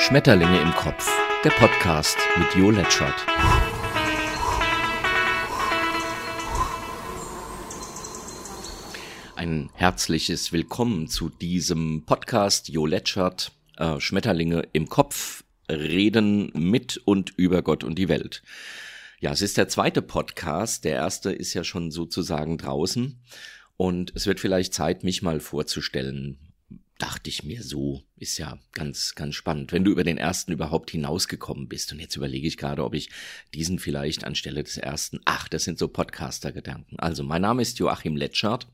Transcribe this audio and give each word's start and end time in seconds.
Schmetterlinge 0.00 0.62
im 0.62 0.70
Kopf, 0.72 1.06
der 1.44 1.50
Podcast 1.50 2.16
mit 2.38 2.54
Jo 2.54 2.70
Letschert. 2.70 3.26
Ein 9.36 9.68
herzliches 9.74 10.52
Willkommen 10.52 11.06
zu 11.08 11.28
diesem 11.28 12.04
Podcast 12.06 12.70
Jo 12.70 12.86
Letschert, 12.86 13.52
äh, 13.76 14.00
Schmetterlinge 14.00 14.66
im 14.72 14.88
Kopf, 14.88 15.44
reden 15.70 16.50
mit 16.54 16.96
und 16.96 17.34
über 17.36 17.60
Gott 17.60 17.84
und 17.84 17.96
die 17.96 18.08
Welt. 18.08 18.42
Ja, 19.20 19.32
es 19.32 19.42
ist 19.42 19.58
der 19.58 19.68
zweite 19.68 20.00
Podcast. 20.00 20.84
Der 20.84 20.94
erste 20.94 21.30
ist 21.30 21.52
ja 21.52 21.62
schon 21.62 21.90
sozusagen 21.90 22.56
draußen. 22.56 23.20
Und 23.76 24.12
es 24.16 24.26
wird 24.26 24.40
vielleicht 24.40 24.72
Zeit, 24.72 25.04
mich 25.04 25.20
mal 25.20 25.40
vorzustellen. 25.40 26.49
Dachte 27.00 27.30
ich 27.30 27.44
mir 27.44 27.62
so, 27.62 28.02
ist 28.16 28.36
ja 28.36 28.58
ganz, 28.72 29.14
ganz 29.14 29.34
spannend, 29.34 29.72
wenn 29.72 29.84
du 29.84 29.90
über 29.90 30.04
den 30.04 30.18
ersten 30.18 30.52
überhaupt 30.52 30.90
hinausgekommen 30.90 31.66
bist. 31.66 31.90
Und 31.92 31.98
jetzt 31.98 32.14
überlege 32.14 32.46
ich 32.46 32.58
gerade, 32.58 32.84
ob 32.84 32.92
ich 32.92 33.08
diesen 33.54 33.78
vielleicht 33.78 34.24
anstelle 34.24 34.62
des 34.62 34.76
ersten, 34.76 35.18
ach, 35.24 35.48
das 35.48 35.64
sind 35.64 35.78
so 35.78 35.88
Podcaster-Gedanken. 35.88 36.98
Also, 36.98 37.22
mein 37.22 37.40
Name 37.40 37.62
ist 37.62 37.78
Joachim 37.78 38.16
Letschert 38.16 38.68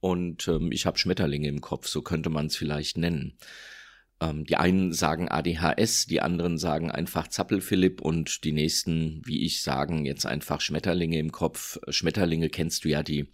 und 0.00 0.48
ähm, 0.48 0.72
ich 0.72 0.86
habe 0.86 0.98
Schmetterlinge 0.98 1.48
im 1.48 1.60
Kopf, 1.60 1.88
so 1.88 2.00
könnte 2.00 2.30
man 2.30 2.46
es 2.46 2.56
vielleicht 2.56 2.96
nennen. 2.96 3.36
Ähm, 4.22 4.46
die 4.46 4.56
einen 4.56 4.94
sagen 4.94 5.28
ADHS, 5.28 6.06
die 6.06 6.22
anderen 6.22 6.56
sagen 6.56 6.90
einfach 6.90 7.28
Zappelphilipp 7.28 8.00
und 8.00 8.44
die 8.44 8.52
nächsten, 8.52 9.20
wie 9.26 9.44
ich, 9.44 9.60
sagen 9.60 10.06
jetzt 10.06 10.24
einfach 10.24 10.62
Schmetterlinge 10.62 11.18
im 11.18 11.32
Kopf. 11.32 11.78
Schmetterlinge 11.90 12.48
kennst 12.48 12.86
du 12.86 12.88
ja, 12.88 13.02
die 13.02 13.28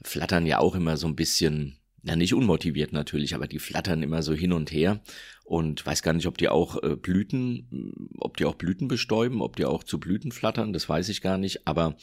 flattern 0.00 0.46
ja 0.46 0.60
auch 0.60 0.76
immer 0.76 0.96
so 0.96 1.08
ein 1.08 1.16
bisschen 1.16 1.76
na, 2.04 2.16
nicht 2.16 2.34
unmotiviert 2.34 2.92
natürlich, 2.92 3.34
aber 3.34 3.46
die 3.46 3.58
flattern 3.58 4.02
immer 4.02 4.22
so 4.22 4.34
hin 4.34 4.52
und 4.52 4.70
her 4.70 5.00
und 5.44 5.84
weiß 5.84 6.02
gar 6.02 6.14
nicht, 6.14 6.26
ob 6.26 6.38
die 6.38 6.48
auch 6.48 6.82
äh, 6.82 6.96
Blüten, 6.96 8.08
ob 8.18 8.38
die 8.38 8.46
auch 8.46 8.54
Blüten 8.54 8.88
bestäuben, 8.88 9.42
ob 9.42 9.56
die 9.56 9.66
auch 9.66 9.84
zu 9.84 10.00
Blüten 10.00 10.32
flattern, 10.32 10.72
das 10.72 10.88
weiß 10.88 11.10
ich 11.10 11.20
gar 11.20 11.36
nicht, 11.36 11.68
aber 11.68 11.96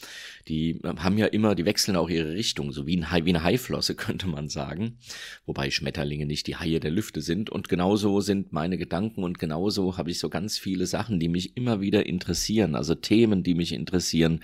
die 0.46 0.80
haben 0.84 1.18
ja 1.18 1.26
immer, 1.26 1.56
die 1.56 1.64
wechseln 1.64 1.96
auch 1.96 2.08
ihre 2.08 2.34
Richtung, 2.34 2.70
so 2.70 2.86
wie, 2.86 2.96
ein 2.96 3.10
Hai, 3.10 3.24
wie 3.24 3.30
eine 3.30 3.42
Haiflosse 3.42 3.94
könnte 3.96 4.28
man 4.28 4.48
sagen, 4.48 4.98
wobei 5.44 5.70
Schmetterlinge 5.70 6.24
nicht 6.24 6.46
die 6.46 6.56
Haie 6.56 6.78
der 6.78 6.92
Lüfte 6.92 7.20
sind. 7.20 7.50
Und 7.50 7.68
genauso 7.68 8.20
sind 8.20 8.52
meine 8.52 8.78
Gedanken 8.78 9.24
und 9.24 9.40
genauso 9.40 9.98
habe 9.98 10.10
ich 10.10 10.20
so 10.20 10.30
ganz 10.30 10.56
viele 10.58 10.86
Sachen, 10.86 11.18
die 11.18 11.28
mich 11.28 11.56
immer 11.56 11.80
wieder 11.80 12.06
interessieren, 12.06 12.76
also 12.76 12.94
Themen, 12.94 13.42
die 13.42 13.54
mich 13.54 13.72
interessieren. 13.72 14.40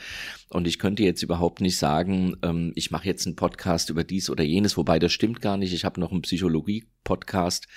Und 0.50 0.67
ich 0.67 0.81
könnte 0.81 1.05
jetzt 1.05 1.22
überhaupt 1.22 1.61
nicht 1.61 1.77
sagen, 1.77 2.37
ähm, 2.42 2.72
ich 2.75 2.91
mache 2.91 3.06
jetzt 3.06 3.27
einen 3.27 3.37
Podcast 3.37 3.91
über 3.91 4.03
dies 4.03 4.28
oder 4.28 4.42
jenes, 4.42 4.77
wobei 4.77 4.98
das 4.98 5.12
stimmt 5.12 5.41
gar 5.41 5.56
nicht, 5.56 5.72
ich 5.72 5.84
habe 5.84 6.00
noch 6.00 6.11
einen 6.11 6.22
Psychologie-Podcast, 6.22 7.69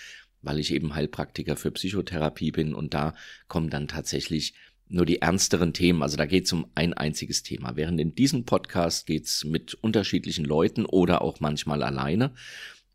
weil 0.41 0.59
ich 0.59 0.73
eben 0.73 0.95
Heilpraktiker 0.95 1.55
für 1.55 1.71
Psychotherapie 1.71 2.51
bin 2.51 2.73
und 2.73 2.93
da 2.93 3.15
kommen 3.47 3.69
dann 3.69 3.87
tatsächlich 3.87 4.53
nur 4.91 5.05
die 5.05 5.21
ernsteren 5.21 5.73
Themen. 5.73 6.03
Also 6.03 6.17
da 6.17 6.25
geht 6.25 6.45
es 6.45 6.53
um 6.53 6.67
ein 6.75 6.93
einziges 6.93 7.43
Thema. 7.43 7.75
Während 7.75 7.99
in 7.99 8.13
diesem 8.13 8.45
Podcast 8.45 9.07
geht 9.07 9.25
es 9.25 9.45
mit 9.45 9.73
unterschiedlichen 9.75 10.45
Leuten 10.45 10.85
oder 10.85 11.21
auch 11.21 11.39
manchmal 11.39 11.83
alleine 11.83 12.33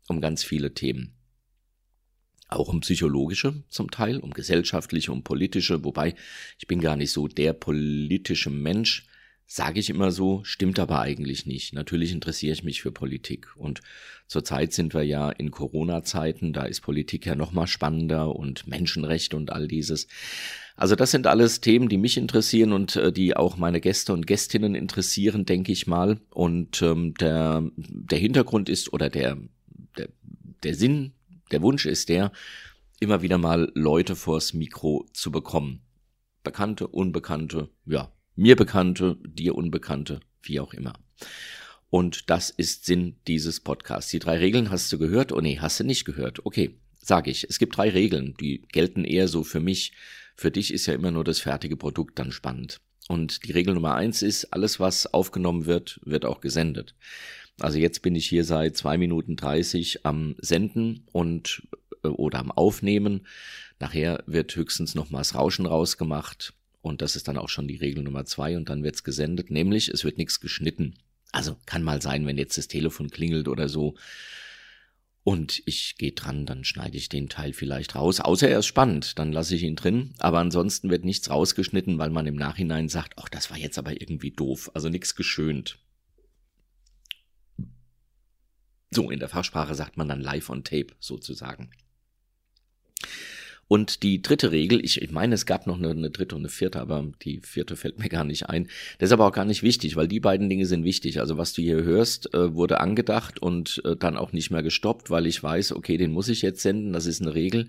um 0.07 0.21
ganz 0.21 0.43
viele 0.43 0.73
Themen. 0.73 1.13
Auch 2.49 2.69
um 2.69 2.79
psychologische 2.79 3.63
zum 3.67 3.91
Teil, 3.91 4.19
um 4.19 4.31
gesellschaftliche, 4.31 5.11
um 5.11 5.23
politische, 5.23 5.83
wobei 5.83 6.15
ich 6.57 6.67
bin 6.67 6.79
gar 6.79 6.95
nicht 6.95 7.11
so 7.11 7.27
der 7.27 7.51
politische 7.53 8.49
Mensch, 8.49 9.05
Sage 9.49 9.79
ich 9.79 9.89
immer 9.89 10.11
so, 10.11 10.43
stimmt 10.43 10.77
aber 10.77 10.99
eigentlich 10.99 11.45
nicht. 11.45 11.73
Natürlich 11.73 12.11
interessiere 12.11 12.51
ich 12.51 12.65
mich 12.65 12.81
für 12.81 12.91
Politik. 12.91 13.47
Und 13.55 13.79
zurzeit 14.27 14.73
sind 14.73 14.93
wir 14.93 15.03
ja 15.03 15.29
in 15.29 15.51
Corona-Zeiten, 15.51 16.51
da 16.51 16.63
ist 16.63 16.81
Politik 16.81 17.25
ja 17.25 17.33
noch 17.33 17.53
mal 17.53 17.65
spannender 17.65 18.35
und 18.35 18.67
Menschenrechte 18.67 19.37
und 19.37 19.53
all 19.53 19.69
dieses. 19.69 20.07
Also 20.75 20.95
das 20.95 21.11
sind 21.11 21.27
alles 21.27 21.61
Themen, 21.61 21.87
die 21.87 21.97
mich 21.97 22.17
interessieren 22.17 22.73
und 22.73 22.97
äh, 22.97 23.13
die 23.13 23.37
auch 23.37 23.55
meine 23.55 23.79
Gäste 23.79 24.11
und 24.11 24.27
Gästinnen 24.27 24.75
interessieren, 24.75 25.45
denke 25.45 25.71
ich 25.71 25.87
mal. 25.87 26.19
Und 26.29 26.81
ähm, 26.81 27.13
der, 27.13 27.63
der 27.77 28.19
Hintergrund 28.19 28.67
ist 28.67 28.91
oder 28.91 29.09
der, 29.09 29.37
der, 29.97 30.09
der 30.63 30.75
Sinn, 30.75 31.13
der 31.51 31.61
Wunsch 31.61 31.85
ist 31.85 32.09
der, 32.09 32.33
immer 32.99 33.21
wieder 33.21 33.37
mal 33.37 33.71
Leute 33.75 34.17
vors 34.17 34.53
Mikro 34.53 35.05
zu 35.13 35.31
bekommen. 35.31 35.83
Bekannte, 36.43 36.87
Unbekannte, 36.87 37.69
ja, 37.85 38.11
mir 38.37 38.55
Bekannte, 38.55 39.17
dir 39.25 39.55
Unbekannte, 39.55 40.21
wie 40.43 40.59
auch 40.59 40.73
immer. 40.73 40.93
Und 41.89 42.29
das 42.29 42.49
ist 42.49 42.85
Sinn 42.85 43.15
dieses 43.27 43.59
Podcasts. 43.59 44.11
Die 44.11 44.19
drei 44.19 44.37
Regeln 44.37 44.69
hast 44.69 44.91
du 44.93 44.97
gehört? 44.97 45.31
Oh 45.31 45.41
nee, 45.41 45.57
hast 45.59 45.79
du 45.79 45.83
nicht 45.83 46.05
gehört. 46.05 46.45
Okay, 46.45 46.79
sage 47.01 47.31
ich. 47.31 47.45
Es 47.49 47.59
gibt 47.59 47.75
drei 47.75 47.89
Regeln, 47.89 48.35
die 48.39 48.61
gelten 48.71 49.05
eher 49.05 49.27
so 49.27 49.43
für 49.43 49.59
mich. 49.59 49.93
Für 50.35 50.51
dich 50.51 50.71
ist 50.71 50.85
ja 50.85 50.93
immer 50.93 51.11
nur 51.11 51.23
das 51.23 51.39
fertige 51.39 51.77
Produkt 51.77 52.19
dann 52.19 52.31
spannend. 52.31 52.79
Und 53.07 53.45
die 53.45 53.53
Regel 53.53 53.73
Nummer 53.73 53.95
eins 53.95 54.21
ist, 54.21 54.53
alles 54.53 54.79
was 54.79 55.11
aufgenommen 55.13 55.65
wird, 55.65 55.99
wird 56.03 56.25
auch 56.25 56.41
gesendet. 56.41 56.93
Also 57.59 57.79
jetzt 57.79 58.03
bin 58.03 58.13
ich 58.13 58.27
hier 58.27 58.43
seit 58.43 58.77
zwei 58.77 58.99
Minuten 58.99 59.35
dreißig 59.35 60.05
am 60.05 60.35
Senden 60.37 61.07
und 61.11 61.67
äh, 62.03 62.09
oder 62.09 62.37
am 62.37 62.51
Aufnehmen. 62.51 63.25
Nachher 63.79 64.23
wird 64.27 64.55
höchstens 64.55 64.93
nochmals 64.93 65.33
Rauschen 65.33 65.65
rausgemacht. 65.65 66.53
Und 66.87 67.01
das 67.01 67.15
ist 67.15 67.27
dann 67.27 67.37
auch 67.37 67.49
schon 67.49 67.67
die 67.67 67.77
Regel 67.77 68.03
Nummer 68.03 68.25
zwei 68.25 68.57
und 68.57 68.69
dann 68.69 68.83
wird's 68.83 69.03
gesendet, 69.03 69.51
nämlich 69.51 69.89
es 69.89 70.03
wird 70.03 70.17
nichts 70.17 70.39
geschnitten. 70.39 70.95
Also 71.31 71.57
kann 71.65 71.83
mal 71.83 72.01
sein, 72.01 72.25
wenn 72.25 72.37
jetzt 72.37 72.57
das 72.57 72.67
Telefon 72.67 73.09
klingelt 73.09 73.47
oder 73.47 73.69
so 73.69 73.95
und 75.27 75.61
ich 75.65 75.97
gehe 75.97 76.13
dran, 76.13 76.45
dann 76.45 76.63
schneide 76.63 76.95
ich 76.95 77.09
den 77.09 77.27
Teil 77.27 77.51
vielleicht 77.51 77.95
raus. 77.95 78.21
Außer 78.21 78.47
er 78.47 78.59
ist 78.59 78.65
spannend, 78.65 79.19
dann 79.19 79.33
lasse 79.33 79.55
ich 79.55 79.63
ihn 79.63 79.75
drin. 79.75 80.13
Aber 80.19 80.39
ansonsten 80.39 80.89
wird 80.89 81.03
nichts 81.03 81.29
rausgeschnitten, 81.29 81.97
weil 81.97 82.11
man 82.11 82.27
im 82.27 82.35
Nachhinein 82.35 82.87
sagt, 82.87 83.15
ach, 83.17 83.27
das 83.27 83.51
war 83.51 83.57
jetzt 83.57 83.77
aber 83.77 83.99
irgendwie 83.99 84.31
doof. 84.31 84.71
Also 84.73 84.87
nichts 84.87 85.15
geschönt. 85.15 85.79
So, 88.89 89.11
in 89.11 89.19
der 89.19 89.27
Fachsprache 89.27 89.75
sagt 89.75 89.97
man 89.97 90.07
dann 90.07 90.21
live 90.21 90.49
on 90.49 90.63
tape 90.63 90.95
sozusagen. 91.01 91.71
Und 93.67 94.03
die 94.03 94.21
dritte 94.21 94.51
Regel, 94.51 94.83
ich, 94.83 95.01
ich 95.01 95.11
meine, 95.11 95.35
es 95.35 95.45
gab 95.45 95.67
noch 95.67 95.77
eine, 95.77 95.89
eine, 95.89 96.09
dritte 96.09 96.35
und 96.35 96.41
eine 96.41 96.49
vierte, 96.49 96.79
aber 96.79 97.05
die 97.23 97.41
vierte 97.41 97.75
fällt 97.75 97.99
mir 97.99 98.09
gar 98.09 98.23
nicht 98.23 98.49
ein. 98.49 98.67
Das 98.99 99.09
ist 99.09 99.13
aber 99.13 99.27
auch 99.27 99.33
gar 99.33 99.45
nicht 99.45 99.63
wichtig, 99.63 99.95
weil 99.95 100.07
die 100.07 100.19
beiden 100.19 100.49
Dinge 100.49 100.65
sind 100.65 100.83
wichtig. 100.83 101.19
Also 101.19 101.37
was 101.37 101.53
du 101.53 101.61
hier 101.61 101.83
hörst, 101.83 102.33
äh, 102.33 102.53
wurde 102.53 102.79
angedacht 102.79 103.41
und 103.41 103.81
äh, 103.85 103.95
dann 103.95 104.17
auch 104.17 104.31
nicht 104.31 104.51
mehr 104.51 104.63
gestoppt, 104.63 105.09
weil 105.09 105.25
ich 105.25 105.41
weiß, 105.41 105.73
okay, 105.73 105.97
den 105.97 106.11
muss 106.11 106.29
ich 106.29 106.41
jetzt 106.41 106.61
senden, 106.61 106.93
das 106.93 107.05
ist 107.05 107.21
eine 107.21 107.33
Regel. 107.33 107.67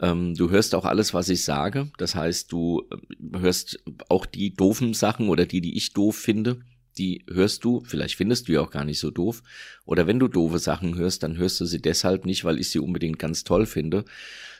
Ähm, 0.00 0.34
du 0.34 0.50
hörst 0.50 0.74
auch 0.74 0.84
alles, 0.84 1.14
was 1.14 1.28
ich 1.28 1.44
sage. 1.44 1.90
Das 1.96 2.14
heißt, 2.14 2.52
du 2.52 2.86
äh, 2.90 3.38
hörst 3.38 3.82
auch 4.08 4.26
die 4.26 4.54
doofen 4.54 4.94
Sachen 4.94 5.28
oder 5.28 5.46
die, 5.46 5.60
die 5.60 5.76
ich 5.76 5.92
doof 5.92 6.16
finde 6.16 6.60
die 6.98 7.24
hörst 7.30 7.64
du, 7.64 7.82
vielleicht 7.84 8.16
findest 8.16 8.48
du 8.48 8.52
ja 8.52 8.60
auch 8.60 8.70
gar 8.70 8.84
nicht 8.84 8.98
so 8.98 9.10
doof, 9.10 9.42
oder 9.84 10.06
wenn 10.06 10.18
du 10.18 10.28
doofe 10.28 10.58
Sachen 10.58 10.96
hörst, 10.96 11.22
dann 11.22 11.36
hörst 11.36 11.60
du 11.60 11.64
sie 11.64 11.80
deshalb 11.80 12.26
nicht, 12.26 12.44
weil 12.44 12.58
ich 12.58 12.70
sie 12.70 12.78
unbedingt 12.78 13.18
ganz 13.18 13.44
toll 13.44 13.66
finde, 13.66 14.04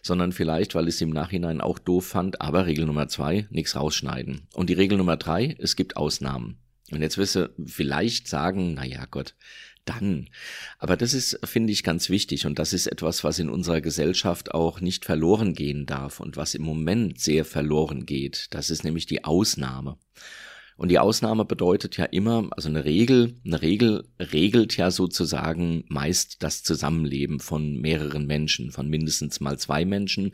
sondern 0.03 0.33
vielleicht, 0.33 0.75
weil 0.75 0.89
ich 0.89 0.97
sie 0.97 1.05
im 1.05 1.11
Nachhinein 1.11 1.61
auch 1.61 1.79
doof 1.79 2.07
fand, 2.07 2.41
aber 2.41 2.67
Regel 2.67 2.87
Nummer 2.87 3.09
zwei, 3.09 3.47
nichts 3.51 3.77
rausschneiden. 3.77 4.49
Und 4.55 4.71
die 4.71 4.75
Regel 4.75 4.99
Nummer 4.99 5.17
drei, 5.17 5.57
es 5.59 5.77
gibt 5.77 5.97
Ausnahmen. 5.97 6.59
Und 6.91 7.01
jetzt 7.01 7.19
wirst 7.19 7.37
du 7.37 7.51
vielleicht 7.65 8.29
sagen, 8.29 8.75
na 8.75 8.85
ja 8.85 9.07
Gott, 9.11 9.35
dann. 9.85 10.29
Aber 10.79 10.97
das 10.97 11.15
ist, 11.15 11.39
finde 11.45 11.73
ich, 11.73 11.83
ganz 11.83 12.09
wichtig 12.09 12.47
und 12.47 12.59
das 12.59 12.73
ist 12.73 12.87
etwas, 12.87 13.25
was 13.25 13.39
in 13.39 13.49
unserer 13.49 13.81
Gesellschaft 13.81 14.55
auch 14.55 14.81
nicht 14.81 15.05
verloren 15.05 15.55
gehen 15.55 15.87
darf 15.87 16.21
und 16.21 16.37
was 16.37 16.55
im 16.55 16.63
Moment 16.63 17.21
sehr 17.21 17.45
verloren 17.45 18.07
geht. 18.07 18.49
Das 18.51 18.71
ist 18.71 18.85
nämlich 18.85 19.07
die 19.07 19.25
Ausnahme. 19.25 19.99
Und 20.77 20.89
die 20.91 20.99
Ausnahme 20.99 21.45
bedeutet 21.45 21.97
ja 21.97 22.07
immer, 22.07 22.49
also 22.53 22.69
eine 22.69 22.85
Regel, 22.85 23.35
eine 23.45 23.63
Regel 23.63 24.05
regelt 24.19 24.77
ja 24.77 24.91
sozusagen 24.91 25.85
meist 25.89 26.43
das 26.43 26.63
Zusammenleben 26.63 27.41
von 27.41 27.81
mehreren 27.81 28.27
Menschen, 28.27 28.71
von 28.71 28.89
mindestens 28.89 29.41
mal 29.41 29.59
zwei 29.59 29.85
Menschen. 29.85 30.33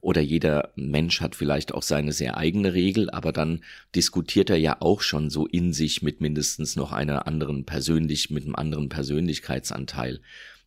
Oder 0.00 0.20
jeder 0.20 0.72
Mensch 0.76 1.20
hat 1.20 1.34
vielleicht 1.34 1.74
auch 1.74 1.82
seine 1.82 2.12
sehr 2.12 2.36
eigene 2.36 2.74
Regel, 2.74 3.10
aber 3.10 3.32
dann 3.32 3.62
diskutiert 3.94 4.50
er 4.50 4.56
ja 4.56 4.76
auch 4.80 5.00
schon 5.00 5.30
so 5.30 5.46
in 5.46 5.72
sich 5.72 6.02
mit 6.02 6.20
mindestens 6.20 6.76
noch 6.76 6.92
einer 6.92 7.26
anderen 7.26 7.64
persönlich, 7.64 8.30
mit 8.30 8.44
einem 8.44 8.54
anderen 8.54 8.88
Persönlichkeitsanteil. 8.88 10.20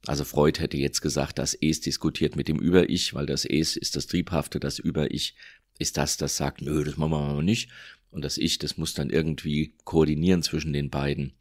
Also 0.08 0.24
Freud 0.24 0.62
hätte 0.62 0.78
jetzt 0.78 1.02
gesagt, 1.02 1.40
das 1.40 1.58
Es 1.60 1.82
diskutiert 1.82 2.36
mit 2.36 2.48
dem 2.48 2.60
Über-Ich, 2.60 3.14
weil 3.14 3.26
das 3.26 3.44
Es 3.46 3.76
ist 3.76 3.96
das 3.96 4.08
Triebhafte, 4.08 4.60
das 4.60 4.78
Über-Ich 4.78 5.36
ist 5.80 5.98
das, 5.98 6.18
das 6.18 6.38
sagt, 6.38 6.62
nö, 6.62 6.84
das 6.84 6.98
machen 6.98 7.12
wir 7.12 7.34
mal 7.34 7.44
nicht. 7.44 7.70
Und 8.16 8.24
das 8.24 8.38
Ich, 8.38 8.58
das 8.60 8.78
muss 8.78 8.94
dann 8.94 9.10
irgendwie 9.10 9.74
koordinieren 9.84 10.42
zwischen 10.42 10.72
den 10.72 10.90
beiden. 10.90 11.34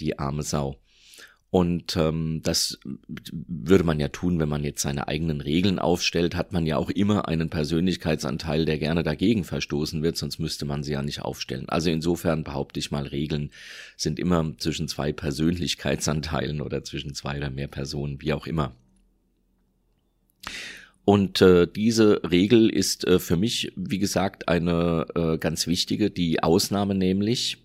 Die 0.00 0.18
arme 0.18 0.42
Sau. 0.42 0.80
Und 1.50 1.96
ähm, 1.96 2.40
das 2.42 2.78
würde 3.30 3.84
man 3.84 4.00
ja 4.00 4.08
tun, 4.08 4.38
wenn 4.38 4.48
man 4.48 4.64
jetzt 4.64 4.80
seine 4.80 5.08
eigenen 5.08 5.40
Regeln 5.40 5.78
aufstellt, 5.78 6.36
hat 6.36 6.52
man 6.52 6.64
ja 6.64 6.78
auch 6.78 6.88
immer 6.88 7.28
einen 7.28 7.50
Persönlichkeitsanteil, 7.50 8.64
der 8.64 8.78
gerne 8.78 9.02
dagegen 9.02 9.44
verstoßen 9.44 10.02
wird, 10.02 10.16
sonst 10.16 10.38
müsste 10.38 10.64
man 10.64 10.84
sie 10.84 10.92
ja 10.92 11.02
nicht 11.02 11.20
aufstellen. 11.20 11.68
Also 11.68 11.90
insofern 11.90 12.44
behaupte 12.44 12.78
ich 12.78 12.92
mal, 12.92 13.06
Regeln 13.06 13.50
sind 13.96 14.18
immer 14.18 14.56
zwischen 14.58 14.88
zwei 14.88 15.12
Persönlichkeitsanteilen 15.12 16.62
oder 16.62 16.82
zwischen 16.82 17.14
zwei 17.14 17.36
oder 17.36 17.50
mehr 17.50 17.68
Personen, 17.68 18.22
wie 18.22 18.32
auch 18.32 18.46
immer. 18.46 18.74
Und 21.10 21.42
äh, 21.42 21.66
diese 21.66 22.22
Regel 22.22 22.70
ist 22.70 23.04
äh, 23.04 23.18
für 23.18 23.36
mich, 23.36 23.72
wie 23.74 23.98
gesagt, 23.98 24.46
eine 24.46 25.06
äh, 25.16 25.38
ganz 25.38 25.66
wichtige, 25.66 26.08
die 26.08 26.40
Ausnahme 26.40 26.94
nämlich. 26.94 27.58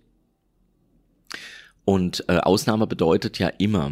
Und 1.84 2.26
äh, 2.28 2.38
Ausnahme 2.38 2.88
bedeutet 2.88 3.38
ja 3.38 3.50
immer, 3.50 3.92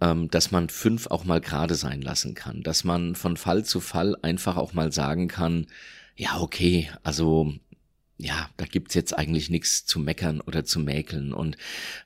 ähm, 0.00 0.30
dass 0.30 0.52
man 0.52 0.68
fünf 0.68 1.08
auch 1.08 1.24
mal 1.24 1.40
gerade 1.40 1.74
sein 1.74 2.00
lassen 2.00 2.36
kann, 2.36 2.62
dass 2.62 2.84
man 2.84 3.16
von 3.16 3.36
Fall 3.36 3.64
zu 3.64 3.80
Fall 3.80 4.14
einfach 4.22 4.56
auch 4.56 4.72
mal 4.72 4.92
sagen 4.92 5.26
kann, 5.26 5.66
ja, 6.14 6.38
okay, 6.38 6.88
also 7.02 7.52
ja, 8.22 8.50
da 8.56 8.66
gibt's 8.66 8.94
jetzt 8.94 9.16
eigentlich 9.16 9.50
nichts 9.50 9.86
zu 9.86 9.98
meckern 9.98 10.40
oder 10.40 10.64
zu 10.64 10.78
mäkeln. 10.78 11.32
Und 11.32 11.56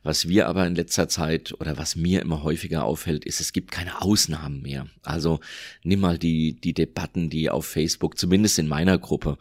was 0.03 0.29
wir 0.29 0.49
aber 0.49 0.67
in 0.67 0.75
letzter 0.75 1.09
Zeit 1.09 1.53
oder 1.61 1.77
was 1.77 1.97
mir 1.97 2.23
immer 2.23 2.43
häufiger 2.43 2.85
auffällt, 2.85 3.25
ist, 3.25 3.41
es 3.41 3.53
gibt 3.53 3.73
keine 3.73 4.01
Ausnahmen 4.01 4.63
mehr. 4.63 4.87
Also 5.03 5.41
nimm 5.83 6.01
mal 6.01 6.19
die, 6.19 6.55
die 6.55 6.73
Debatten, 6.73 7.31
die 7.31 7.51
auf 7.51 7.67
Facebook, 7.67 8.19
zumindest 8.19 8.59
in 8.59 8.69
meiner 8.69 8.99
Gruppe, 8.99 9.39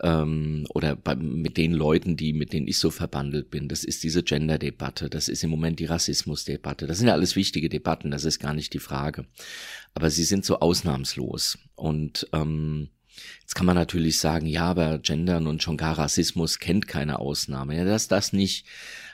ähm, 0.00 0.66
oder 0.70 0.96
bei, 0.96 1.14
mit 1.16 1.56
den 1.56 1.72
Leuten, 1.72 2.16
die, 2.16 2.32
mit 2.32 2.52
denen 2.52 2.68
ich 2.68 2.78
so 2.78 2.90
verbandelt 2.90 3.50
bin. 3.50 3.68
Das 3.68 3.84
ist 3.84 4.02
diese 4.02 4.22
Gender-Debatte, 4.22 5.08
das 5.08 5.28
ist 5.28 5.44
im 5.44 5.50
Moment 5.50 5.78
die 5.80 5.86
Rassismus-Debatte. 5.86 6.86
Das 6.86 6.98
sind 6.98 7.08
ja 7.08 7.14
alles 7.14 7.36
wichtige 7.36 7.68
Debatten, 7.68 8.10
das 8.10 8.24
ist 8.24 8.38
gar 8.38 8.54
nicht 8.54 8.72
die 8.74 8.80
Frage. 8.80 9.26
Aber 9.94 10.10
sie 10.10 10.24
sind 10.24 10.44
so 10.44 10.60
ausnahmslos. 10.60 11.58
Und 11.76 12.28
ähm, 12.32 12.88
Jetzt 13.40 13.54
kann 13.54 13.66
man 13.66 13.76
natürlich 13.76 14.18
sagen, 14.18 14.46
ja, 14.46 14.64
aber 14.66 14.98
Gendern 14.98 15.46
und 15.46 15.62
schon 15.62 15.76
gar 15.76 15.98
Rassismus 15.98 16.58
kennt 16.58 16.88
keine 16.88 17.18
Ausnahme. 17.18 17.76
Ja, 17.76 17.84
das, 17.84 18.08
das 18.08 18.32
nicht. 18.32 18.66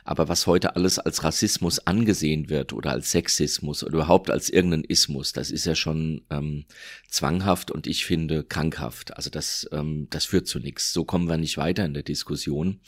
Aber 0.05 0.29
was 0.29 0.47
heute 0.47 0.76
alles 0.76 0.99
als 0.99 1.25
Rassismus 1.25 1.87
angesehen 1.87 2.49
wird 2.49 2.73
oder 2.73 2.91
als 2.93 3.11
Sexismus 3.11 3.85
oder 3.85 3.94
überhaupt 3.94 4.31
als 4.31 4.49
irgendein 4.49 4.85
Ismus, 4.85 5.32
das 5.32 5.50
ist 5.50 5.67
ja 5.67 5.75
schon 5.75 6.23
ähm, 6.31 6.64
zwanghaft 7.08 7.70
und 7.70 7.87
ich 7.87 8.05
finde 8.05 8.43
krankhaft. 8.44 9.17
Also 9.17 9.31
das, 9.31 9.69
ähm, 9.73 10.08
das 10.11 10.25
führt 10.25 10.47
zu 10.47 10.58
nichts. 10.58 10.93
So 10.93 11.05
kommen 11.05 11.29
wir 11.29 11.37
nicht 11.37 11.58
weiter 11.58 11.85
in 11.85 11.94
der 11.94 12.02
Diskussion. 12.02 12.81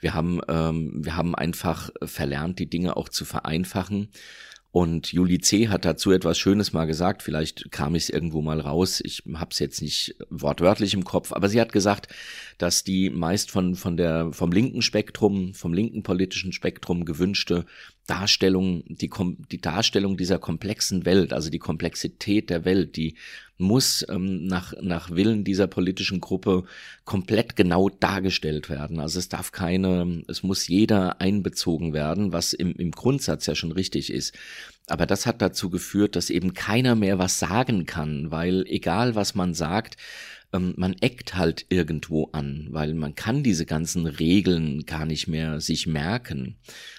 Wir 0.00 0.14
haben, 0.14 0.40
ähm, 0.48 1.04
wir 1.04 1.16
haben 1.16 1.34
einfach 1.34 1.90
verlernt, 2.02 2.58
die 2.58 2.68
Dinge 2.68 2.96
auch 2.96 3.08
zu 3.08 3.24
vereinfachen. 3.24 4.10
Und 4.74 5.12
Julie 5.12 5.38
C. 5.38 5.68
hat 5.68 5.84
dazu 5.84 6.10
etwas 6.10 6.36
Schönes 6.36 6.72
mal 6.72 6.86
gesagt, 6.86 7.22
vielleicht 7.22 7.70
kam 7.70 7.94
es 7.94 8.10
irgendwo 8.10 8.42
mal 8.42 8.58
raus, 8.58 9.00
ich 9.04 9.22
habe 9.32 9.52
es 9.52 9.60
jetzt 9.60 9.80
nicht 9.80 10.16
wortwörtlich 10.30 10.94
im 10.94 11.04
Kopf, 11.04 11.32
aber 11.32 11.48
sie 11.48 11.60
hat 11.60 11.72
gesagt, 11.72 12.08
dass 12.58 12.82
die 12.82 13.08
meist 13.08 13.52
von, 13.52 13.76
von 13.76 13.96
der, 13.96 14.32
vom 14.32 14.50
linken 14.50 14.82
Spektrum, 14.82 15.54
vom 15.54 15.72
linken 15.72 16.02
politischen 16.02 16.52
Spektrum 16.52 17.04
gewünschte 17.04 17.66
Darstellung, 18.06 18.84
die, 18.86 19.10
die 19.50 19.60
Darstellung 19.60 20.16
dieser 20.16 20.38
komplexen 20.38 21.04
Welt, 21.04 21.32
also 21.32 21.50
die 21.50 21.58
Komplexität 21.58 22.50
der 22.50 22.64
Welt, 22.64 22.96
die 22.96 23.14
muss 23.56 24.04
ähm, 24.08 24.46
nach, 24.46 24.74
nach 24.82 25.10
Willen 25.10 25.44
dieser 25.44 25.66
politischen 25.66 26.20
Gruppe 26.20 26.64
komplett 27.04 27.56
genau 27.56 27.88
dargestellt 27.88 28.68
werden. 28.68 28.98
Also 28.98 29.18
es 29.18 29.28
darf 29.28 29.52
keine, 29.52 30.22
es 30.28 30.42
muss 30.42 30.66
jeder 30.66 31.20
einbezogen 31.20 31.92
werden, 31.92 32.32
was 32.32 32.52
im, 32.52 32.74
im 32.74 32.90
Grundsatz 32.90 33.46
ja 33.46 33.54
schon 33.54 33.72
richtig 33.72 34.12
ist. 34.12 34.34
Aber 34.86 35.06
das 35.06 35.24
hat 35.24 35.40
dazu 35.40 35.70
geführt, 35.70 36.14
dass 36.14 36.30
eben 36.30 36.52
keiner 36.52 36.94
mehr 36.94 37.18
was 37.18 37.38
sagen 37.38 37.86
kann, 37.86 38.30
weil 38.30 38.66
egal 38.66 39.14
was 39.14 39.34
man 39.34 39.54
sagt, 39.54 39.96
ähm, 40.54 40.74
man 40.76 40.94
eckt 41.00 41.34
halt 41.34 41.66
irgendwo 41.68 42.30
an, 42.32 42.68
weil 42.70 42.94
man 42.94 43.14
kann 43.14 43.42
diese 43.42 43.66
ganzen 43.66 44.06
Regeln 44.06 44.86
gar 44.86 45.04
nicht 45.04 45.26
mehr 45.26 45.60
sich 45.60 45.86
merken. 45.86 46.56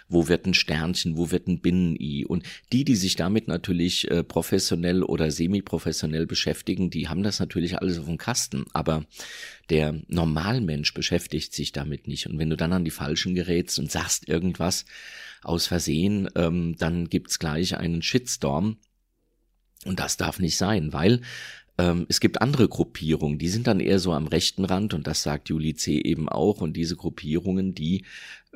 Wo 0.07 0.28
wird 0.28 0.46
ein 0.46 0.54
Sternchen, 0.54 1.18
wo 1.18 1.31
wird 1.31 1.48
ein 1.48 1.62
Binnen-I? 1.62 2.25
Und 2.25 2.44
die, 2.72 2.84
die 2.84 2.96
sich 2.96 3.16
damit 3.16 3.48
natürlich 3.48 4.12
äh, 4.12 4.24
professionell 4.24 5.02
oder 5.02 5.31
semi-professionell 5.31 6.28
beschäftigen, 6.28 6.90
die 6.90 7.07
haben 7.07 7.24
das 7.24 7.40
natürlich 7.40 7.80
alles 7.80 7.98
auf 7.98 8.06
dem 8.06 8.18
Kasten. 8.18 8.66
Aber 8.74 9.06
der 9.69 10.02
Normalmensch 10.07 10.94
beschäftigt 10.94 11.54
sich 11.54 11.72
damit 11.72 12.07
nicht. 12.07 12.28
Und 12.28 12.38
wenn 12.38 12.50
du 12.50 12.57
dann 12.57 12.74
an 12.74 12.86
die 12.86 12.92
Falschen 12.92 13.34
gerätst 13.34 13.80
und 13.80 13.90
sagst 13.90 14.28
irgendwas 14.28 14.86
aus 15.42 15.66
Versehen, 15.66 16.30
ähm, 16.36 16.75
dann 16.78 17.10
gibt's 17.10 17.40
gleich 17.40 17.78
einen 17.78 18.02
Shitstorm. 18.02 18.78
Und 19.86 20.00
das 20.00 20.18
darf 20.18 20.40
nicht 20.40 20.57
sein, 20.57 20.94
weil 20.94 21.22
ähm, 21.77 22.06
es 22.10 22.19
gibt 22.19 22.42
andere 22.42 22.69
Gruppierungen, 22.69 23.38
die 23.38 23.50
sind 23.50 23.68
dann 23.68 23.80
eher 23.80 24.00
so 24.00 24.13
am 24.13 24.27
rechten 24.27 24.66
Rand 24.66 24.94
und 24.94 25.07
das 25.07 25.24
sagt 25.24 25.50
Julie 25.50 25.75
C. 25.75 26.00
eben 26.00 26.30
auch 26.30 26.62
und 26.62 26.74
diese 26.77 26.95
Gruppierungen, 26.95 27.75
die 27.75 28.06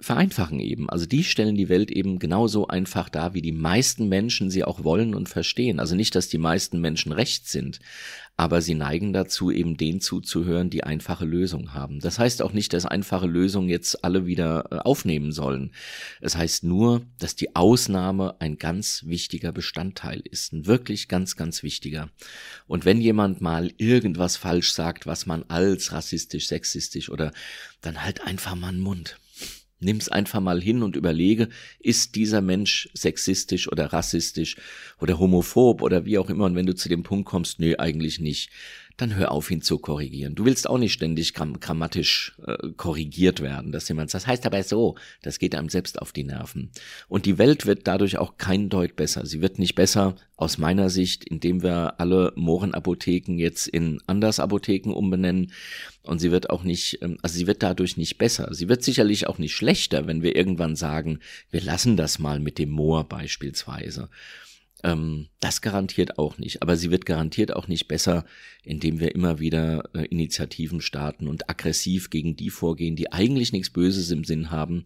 vereinfachen 0.02 0.60
eben. 0.60 0.90
Also 0.90 1.06
die 1.06 1.24
stellen 1.24 1.56
die 1.56 1.70
Welt 1.70 1.92
eben 1.92 2.20
genauso 2.20 2.68
einfach 2.68 3.10
dar, 3.10 3.34
wie 3.34 3.42
die 3.42 3.52
meisten 3.52 4.10
Menschen 4.10 4.50
sie 4.50 4.64
auch 4.64 4.84
wollen 4.84 5.14
und 5.16 5.30
verstehen. 5.30 5.80
Also 5.80 5.96
nicht, 5.96 6.16
dass 6.16 6.30
die 6.30 6.38
meisten 6.38 6.82
Menschen 6.82 7.12
recht 7.12 7.48
sind, 7.48 7.80
aber 8.40 8.62
sie 8.62 8.74
neigen 8.74 9.12
dazu, 9.12 9.52
eben 9.52 9.76
denen 9.76 10.00
zuzuhören, 10.00 10.70
die 10.70 10.86
einfache 10.86 11.26
Lösungen 11.26 11.74
haben. 11.74 12.00
Das 12.00 12.20
heißt 12.20 12.42
auch 12.42 12.54
nicht, 12.54 12.72
dass 12.72 12.86
einfache 12.86 13.28
Lösungen 13.28 13.68
jetzt 13.68 14.06
alle 14.06 14.26
wieder 14.26 14.66
äh, 14.72 14.76
aufnehmen 14.78 15.34
sollen. 15.34 15.74
Es 16.22 16.38
heißt 16.38 16.64
nur, 16.64 17.02
dass 17.20 17.36
die 17.36 17.58
Ausnahme 17.58 18.40
ein 18.40 18.58
ganz 18.58 19.04
wichtiger 19.06 19.52
Bestandteil 19.52 20.22
ist. 20.22 20.54
Ein 20.54 20.68
wirklich 20.68 21.10
ganz, 21.10 21.36
ganz 21.36 21.64
wichtiger. 21.64 22.10
Und 22.66 22.86
wenn 22.86 23.02
jemand 23.02 23.42
mal 23.42 23.74
irgendwas 23.76 24.38
falsch 24.38 24.72
sagt, 24.74 25.06
was 25.06 25.26
man 25.26 25.44
als 25.50 25.92
rassistisch, 25.92 26.48
sexistisch 26.48 27.10
oder 27.10 27.34
dann 27.82 28.04
halt 28.04 28.22
einfach 28.22 28.56
mal 28.56 28.70
einen 28.70 28.80
Mund. 28.80 29.20
Nimm's 29.80 30.10
einfach 30.10 30.42
mal 30.42 30.62
hin 30.62 30.84
und 30.84 30.96
überlege, 30.96 31.50
ist 31.80 32.16
dieser 32.16 32.42
Mensch 32.42 32.90
sexistisch 32.94 33.72
oder 33.72 33.94
rassistisch 33.94 34.58
oder 35.00 35.20
homophob 35.20 35.82
oder 35.82 36.06
wie 36.06 36.18
auch 36.18 36.30
immer. 36.30 36.46
Und 36.46 36.56
wenn 36.56 36.66
du 36.66 36.76
zu 36.76 36.90
dem 36.90 37.04
Punkt 37.04 37.28
kommst, 37.28 37.60
nö, 37.60 37.76
eigentlich 37.78 38.20
nicht, 38.20 38.50
dann 39.02 39.16
hör 39.16 39.32
auf, 39.32 39.50
ihn 39.50 39.62
zu 39.62 39.80
korrigieren. 39.80 40.36
Du 40.36 40.46
willst 40.46 40.70
auch 40.70 40.78
nicht 40.78 40.94
ständig 40.94 41.34
gramm 41.34 41.60
grammatisch 41.60 42.36
äh, 42.46 42.70
korrigiert 42.76 43.42
werden, 43.42 43.72
dass 43.72 43.88
jemand 43.88 44.10
sagt, 44.10 44.24
das 44.24 44.28
heißt 44.28 44.46
aber 44.46 44.62
so, 44.64 44.96
das 45.22 45.40
geht 45.40 45.56
einem 45.56 45.70
selbst 45.70 46.02
auf 46.02 46.12
die 46.12 46.24
Nerven. 46.24 46.72
Und 47.08 47.26
die 47.26 47.38
Welt 47.38 47.66
wird 47.66 47.88
dadurch 47.88 48.18
auch 48.18 48.38
kein 48.38 48.70
Deut 48.70 48.96
besser. 48.96 49.26
Sie 49.26 49.42
wird 49.42 49.60
nicht 49.60 49.76
besser 49.76 50.16
aus 50.36 50.58
meiner 50.58 50.90
Sicht, 50.90 51.24
indem 51.24 51.64
wir 51.64 52.00
alle 52.00 52.34
Mohrenapotheken 52.36 53.38
jetzt 53.38 53.68
in 53.68 54.02
Andersapotheken 54.08 54.92
umbenennen. 54.92 55.52
Und 56.04 56.20
sie 56.20 56.32
wird 56.32 56.50
auch 56.50 56.64
nicht, 56.64 57.00
ähm, 57.02 57.18
also 57.22 57.36
sie 57.36 57.48
wird 57.48 57.64
dadurch 57.64 57.98
nicht 57.98 58.18
besser. 58.18 58.54
Sie 58.54 58.70
wird 58.70 58.84
sicherlich 58.84 59.28
auch 59.28 59.38
nicht 59.38 59.56
schlechter, 59.56 60.08
wenn 60.08 60.24
wir 60.24 60.36
irgendwann 60.36 60.76
sagen, 60.76 61.20
wir 61.52 61.62
lassen 61.62 61.98
das 61.98 62.20
mal 62.20 62.40
mit 62.40 62.58
dem 62.58 62.70
Moor 62.70 63.08
beispielsweise. 63.08 64.10
Ähm, 64.84 65.28
das 65.40 65.62
garantiert 65.62 66.18
auch 66.18 66.38
nicht. 66.38 66.62
Aber 66.62 66.78
sie 66.78 66.92
wird 66.92 67.06
garantiert 67.06 67.56
auch 67.56 67.68
nicht 67.68 67.88
besser, 67.88 68.26
indem 68.64 69.00
wir 69.00 69.14
immer 69.14 69.40
wieder 69.40 69.90
äh, 69.94 70.06
Initiativen 70.06 70.82
starten 70.82 71.28
und 71.28 71.50
aggressiv 71.50 72.10
gegen 72.10 72.36
die 72.36 72.50
vorgehen, 72.50 72.96
die 72.96 73.12
eigentlich 73.12 73.52
nichts 73.52 73.70
Böses 73.70 74.12
im 74.12 74.24
Sinn 74.24 74.52
haben, 74.52 74.86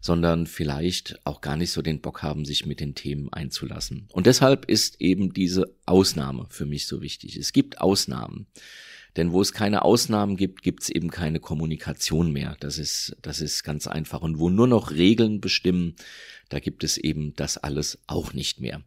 sondern 0.00 0.46
vielleicht 0.46 1.18
auch 1.24 1.40
gar 1.40 1.56
nicht 1.56 1.72
so 1.72 1.80
den 1.80 2.00
Bock 2.00 2.22
haben, 2.22 2.44
sich 2.44 2.66
mit 2.66 2.80
den 2.80 2.94
Themen 2.94 3.32
einzulassen. 3.32 4.06
Und 4.12 4.26
deshalb 4.26 4.66
ist 4.66 5.00
eben 5.00 5.32
diese 5.32 5.74
Ausnahme 5.86 6.46
für 6.50 6.66
mich 6.66 6.86
so 6.86 7.00
wichtig. 7.00 7.36
Es 7.36 7.52
gibt 7.52 7.80
Ausnahmen. 7.80 8.46
Denn 9.16 9.32
wo 9.32 9.40
es 9.40 9.52
keine 9.52 9.82
Ausnahmen 9.82 10.36
gibt, 10.36 10.62
gibt 10.62 10.82
es 10.82 10.88
eben 10.88 11.08
keine 11.08 11.38
Kommunikation 11.40 12.32
mehr. 12.32 12.56
Das 12.60 12.78
ist, 12.78 13.16
das 13.22 13.40
ist 13.40 13.62
ganz 13.62 13.86
einfach. 13.86 14.22
Und 14.22 14.38
wo 14.38 14.50
nur 14.50 14.66
noch 14.66 14.90
Regeln 14.90 15.40
bestimmen, 15.40 15.94
da 16.48 16.58
gibt 16.58 16.84
es 16.84 16.98
eben 16.98 17.34
das 17.36 17.56
alles 17.56 17.98
auch 18.06 18.32
nicht 18.32 18.60
mehr. 18.60 18.82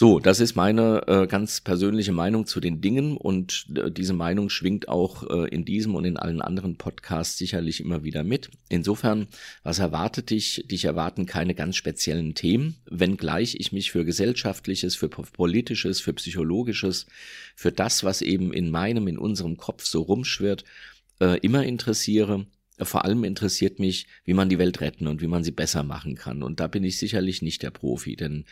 So, 0.00 0.20
das 0.20 0.38
ist 0.38 0.54
meine 0.54 1.08
äh, 1.08 1.26
ganz 1.26 1.60
persönliche 1.60 2.12
Meinung 2.12 2.46
zu 2.46 2.60
den 2.60 2.80
Dingen 2.80 3.16
und 3.16 3.66
äh, 3.74 3.90
diese 3.90 4.12
Meinung 4.12 4.48
schwingt 4.48 4.88
auch 4.88 5.28
äh, 5.28 5.48
in 5.48 5.64
diesem 5.64 5.96
und 5.96 6.04
in 6.04 6.16
allen 6.16 6.40
anderen 6.40 6.76
Podcasts 6.76 7.36
sicherlich 7.36 7.80
immer 7.80 8.04
wieder 8.04 8.22
mit. 8.22 8.48
Insofern, 8.68 9.26
was 9.64 9.80
erwartet 9.80 10.30
dich? 10.30 10.64
Dich 10.70 10.84
erwarten 10.84 11.26
keine 11.26 11.56
ganz 11.56 11.74
speziellen 11.74 12.36
Themen, 12.36 12.76
wenngleich 12.88 13.56
ich 13.58 13.72
mich 13.72 13.90
für 13.90 14.04
gesellschaftliches, 14.04 14.94
für 14.94 15.08
politisches, 15.08 16.00
für 16.00 16.12
psychologisches, 16.12 17.06
für 17.56 17.72
das, 17.72 18.04
was 18.04 18.22
eben 18.22 18.52
in 18.52 18.70
meinem, 18.70 19.08
in 19.08 19.18
unserem 19.18 19.56
Kopf 19.56 19.84
so 19.84 20.02
rumschwirrt, 20.02 20.62
äh, 21.18 21.40
immer 21.40 21.64
interessiere 21.64 22.46
vor 22.80 23.04
allem 23.04 23.24
interessiert 23.24 23.78
mich, 23.78 24.06
wie 24.24 24.34
man 24.34 24.48
die 24.48 24.58
Welt 24.58 24.80
retten 24.80 25.06
und 25.08 25.20
wie 25.20 25.26
man 25.26 25.42
sie 25.42 25.50
besser 25.50 25.82
machen 25.82 26.14
kann. 26.14 26.42
Und 26.42 26.60
da 26.60 26.68
bin 26.68 26.84
ich 26.84 26.98
sicherlich 26.98 27.42
nicht 27.42 27.62
der 27.62 27.70
Profi, 27.70 28.16
denn 28.16 28.44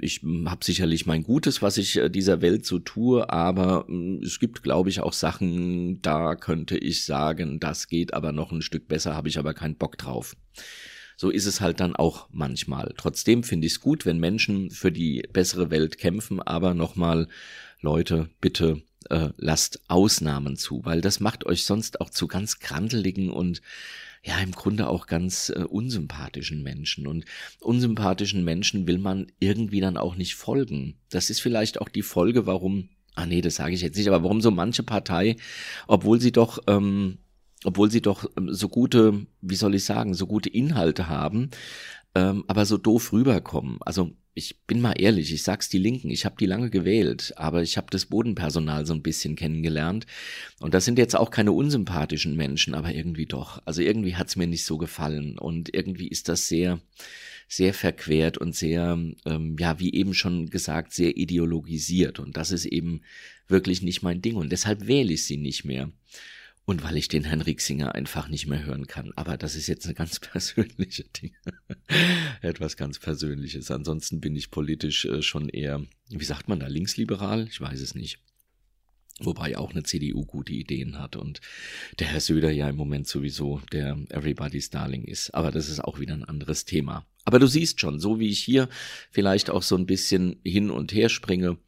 ich 0.00 0.22
habe 0.46 0.64
sicherlich 0.64 1.06
mein 1.06 1.22
Gutes, 1.22 1.60
was 1.60 1.78
ich 1.78 1.96
äh, 1.96 2.08
dieser 2.08 2.42
Welt 2.42 2.64
so 2.64 2.78
tue, 2.78 3.28
aber 3.30 3.86
äh, 3.88 4.24
es 4.24 4.38
gibt, 4.38 4.62
glaube 4.62 4.90
ich, 4.90 5.00
auch 5.00 5.12
Sachen, 5.12 6.00
da 6.02 6.36
könnte 6.36 6.78
ich 6.78 7.04
sagen, 7.04 7.58
das 7.60 7.88
geht 7.88 8.14
aber 8.14 8.32
noch 8.32 8.52
ein 8.52 8.62
Stück 8.62 8.86
besser, 8.86 9.14
habe 9.14 9.28
ich 9.28 9.38
aber 9.38 9.54
keinen 9.54 9.76
Bock 9.76 9.98
drauf. 9.98 10.36
So 11.16 11.30
ist 11.30 11.46
es 11.46 11.60
halt 11.60 11.80
dann 11.80 11.96
auch 11.96 12.28
manchmal. 12.30 12.92
Trotzdem 12.96 13.42
finde 13.42 13.66
ich 13.66 13.74
es 13.74 13.80
gut, 13.80 14.04
wenn 14.04 14.18
Menschen 14.18 14.70
für 14.70 14.92
die 14.92 15.22
bessere 15.32 15.70
Welt 15.70 15.98
kämpfen, 15.98 16.40
aber 16.40 16.74
nochmal, 16.74 17.28
Leute, 17.80 18.28
bitte 18.40 18.82
äh, 19.10 19.30
lasst 19.36 19.80
Ausnahmen 19.88 20.56
zu, 20.56 20.84
weil 20.84 21.00
das 21.00 21.20
macht 21.20 21.46
euch 21.46 21.64
sonst 21.64 22.00
auch 22.00 22.10
zu 22.10 22.26
ganz 22.26 22.58
krandeligen 22.58 23.30
und 23.30 23.62
ja 24.22 24.38
im 24.38 24.52
Grunde 24.52 24.88
auch 24.88 25.06
ganz 25.06 25.50
äh, 25.50 25.64
unsympathischen 25.64 26.62
Menschen. 26.62 27.06
Und 27.06 27.24
unsympathischen 27.60 28.44
Menschen 28.44 28.86
will 28.86 28.98
man 28.98 29.26
irgendwie 29.38 29.80
dann 29.80 29.96
auch 29.96 30.16
nicht 30.16 30.34
folgen. 30.34 30.96
Das 31.10 31.30
ist 31.30 31.40
vielleicht 31.40 31.80
auch 31.80 31.88
die 31.88 32.02
Folge, 32.02 32.46
warum 32.46 32.88
ah 33.14 33.26
nee, 33.26 33.40
das 33.40 33.56
sage 33.56 33.74
ich 33.74 33.80
jetzt 33.80 33.96
nicht, 33.96 34.08
aber 34.08 34.22
warum 34.22 34.40
so 34.40 34.50
manche 34.50 34.82
Partei, 34.82 35.36
obwohl 35.86 36.20
sie 36.20 36.32
doch, 36.32 36.58
ähm, 36.66 37.18
obwohl 37.64 37.90
sie 37.90 38.02
doch 38.02 38.24
ähm, 38.36 38.52
so 38.52 38.68
gute, 38.68 39.26
wie 39.40 39.56
soll 39.56 39.74
ich 39.74 39.84
sagen, 39.84 40.14
so 40.14 40.26
gute 40.26 40.48
Inhalte 40.48 41.08
haben, 41.08 41.50
ähm, 42.14 42.44
aber 42.46 42.66
so 42.66 42.78
doof 42.78 43.12
rüberkommen. 43.12 43.78
Also 43.80 44.12
ich 44.34 44.60
bin 44.66 44.80
mal 44.80 44.92
ehrlich, 44.92 45.32
ich 45.32 45.44
sag's 45.44 45.68
die 45.68 45.78
Linken, 45.78 46.10
ich 46.10 46.24
habe 46.24 46.34
die 46.38 46.46
lange 46.46 46.68
gewählt, 46.68 47.32
aber 47.36 47.62
ich 47.62 47.76
habe 47.76 47.86
das 47.90 48.06
Bodenpersonal 48.06 48.84
so 48.84 48.92
ein 48.92 49.02
bisschen 49.02 49.36
kennengelernt. 49.36 50.06
Und 50.60 50.74
das 50.74 50.84
sind 50.84 50.98
jetzt 50.98 51.14
auch 51.16 51.30
keine 51.30 51.52
unsympathischen 51.52 52.36
Menschen, 52.36 52.74
aber 52.74 52.92
irgendwie 52.92 53.26
doch. 53.26 53.62
Also 53.64 53.80
irgendwie 53.80 54.16
hat's 54.16 54.34
mir 54.34 54.48
nicht 54.48 54.64
so 54.64 54.76
gefallen. 54.76 55.38
Und 55.38 55.72
irgendwie 55.72 56.08
ist 56.08 56.28
das 56.28 56.48
sehr, 56.48 56.80
sehr 57.48 57.74
verquert 57.74 58.36
und 58.36 58.56
sehr, 58.56 58.98
ähm, 59.24 59.56
ja, 59.58 59.78
wie 59.78 59.94
eben 59.94 60.14
schon 60.14 60.50
gesagt, 60.50 60.92
sehr 60.92 61.16
ideologisiert. 61.16 62.18
Und 62.18 62.36
das 62.36 62.50
ist 62.50 62.66
eben 62.66 63.02
wirklich 63.46 63.82
nicht 63.82 64.02
mein 64.02 64.20
Ding. 64.20 64.34
Und 64.34 64.50
deshalb 64.50 64.88
wähle 64.88 65.12
ich 65.12 65.26
sie 65.26 65.36
nicht 65.36 65.64
mehr 65.64 65.92
und 66.66 66.82
weil 66.82 66.96
ich 66.96 67.08
den 67.08 67.24
Herrn 67.24 67.42
Rixinger 67.42 67.94
einfach 67.94 68.28
nicht 68.28 68.46
mehr 68.46 68.64
hören 68.64 68.86
kann. 68.86 69.12
Aber 69.16 69.36
das 69.36 69.54
ist 69.54 69.66
jetzt 69.66 69.84
eine 69.84 69.94
ganz 69.94 70.18
persönliche 70.20 71.04
Ding. 71.04 71.34
Etwas 72.40 72.76
ganz 72.76 72.98
Persönliches. 72.98 73.70
Ansonsten 73.70 74.20
bin 74.20 74.34
ich 74.34 74.50
politisch 74.50 75.04
äh, 75.04 75.22
schon 75.22 75.48
eher, 75.48 75.82
wie 76.08 76.24
sagt 76.24 76.48
man 76.48 76.60
da, 76.60 76.66
linksliberal? 76.66 77.48
Ich 77.48 77.60
weiß 77.60 77.80
es 77.80 77.94
nicht. 77.94 78.18
Wobei 79.20 79.56
auch 79.56 79.70
eine 79.70 79.84
CDU 79.84 80.24
gute 80.24 80.52
Ideen 80.52 80.98
hat 80.98 81.14
und 81.14 81.40
der 82.00 82.08
Herr 82.08 82.18
Söder 82.18 82.50
ja 82.50 82.68
im 82.68 82.74
Moment 82.74 83.06
sowieso 83.06 83.60
der 83.70 83.96
Everybody's 84.08 84.70
Darling 84.70 85.04
ist. 85.04 85.32
Aber 85.34 85.52
das 85.52 85.68
ist 85.68 85.78
auch 85.78 86.00
wieder 86.00 86.14
ein 86.14 86.24
anderes 86.24 86.64
Thema. 86.64 87.06
Aber 87.24 87.38
du 87.38 87.46
siehst 87.46 87.80
schon, 87.80 88.00
so 88.00 88.18
wie 88.18 88.28
ich 88.28 88.40
hier 88.40 88.68
vielleicht 89.10 89.50
auch 89.50 89.62
so 89.62 89.76
ein 89.76 89.86
bisschen 89.86 90.40
hin 90.44 90.70
und 90.70 90.92
her 90.92 91.08
springe, 91.08 91.58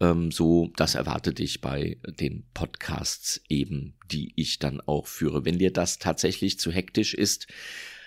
ähm, 0.00 0.30
so, 0.30 0.72
das 0.76 0.94
erwartet 0.94 1.38
dich 1.38 1.60
bei 1.60 1.98
den 2.06 2.44
Podcasts 2.54 3.40
eben, 3.48 3.94
die 4.10 4.32
ich 4.36 4.58
dann 4.58 4.80
auch 4.80 5.06
führe. 5.06 5.44
Wenn 5.44 5.58
dir 5.58 5.72
das 5.72 5.98
tatsächlich 5.98 6.58
zu 6.58 6.72
hektisch 6.72 7.14
ist, 7.14 7.46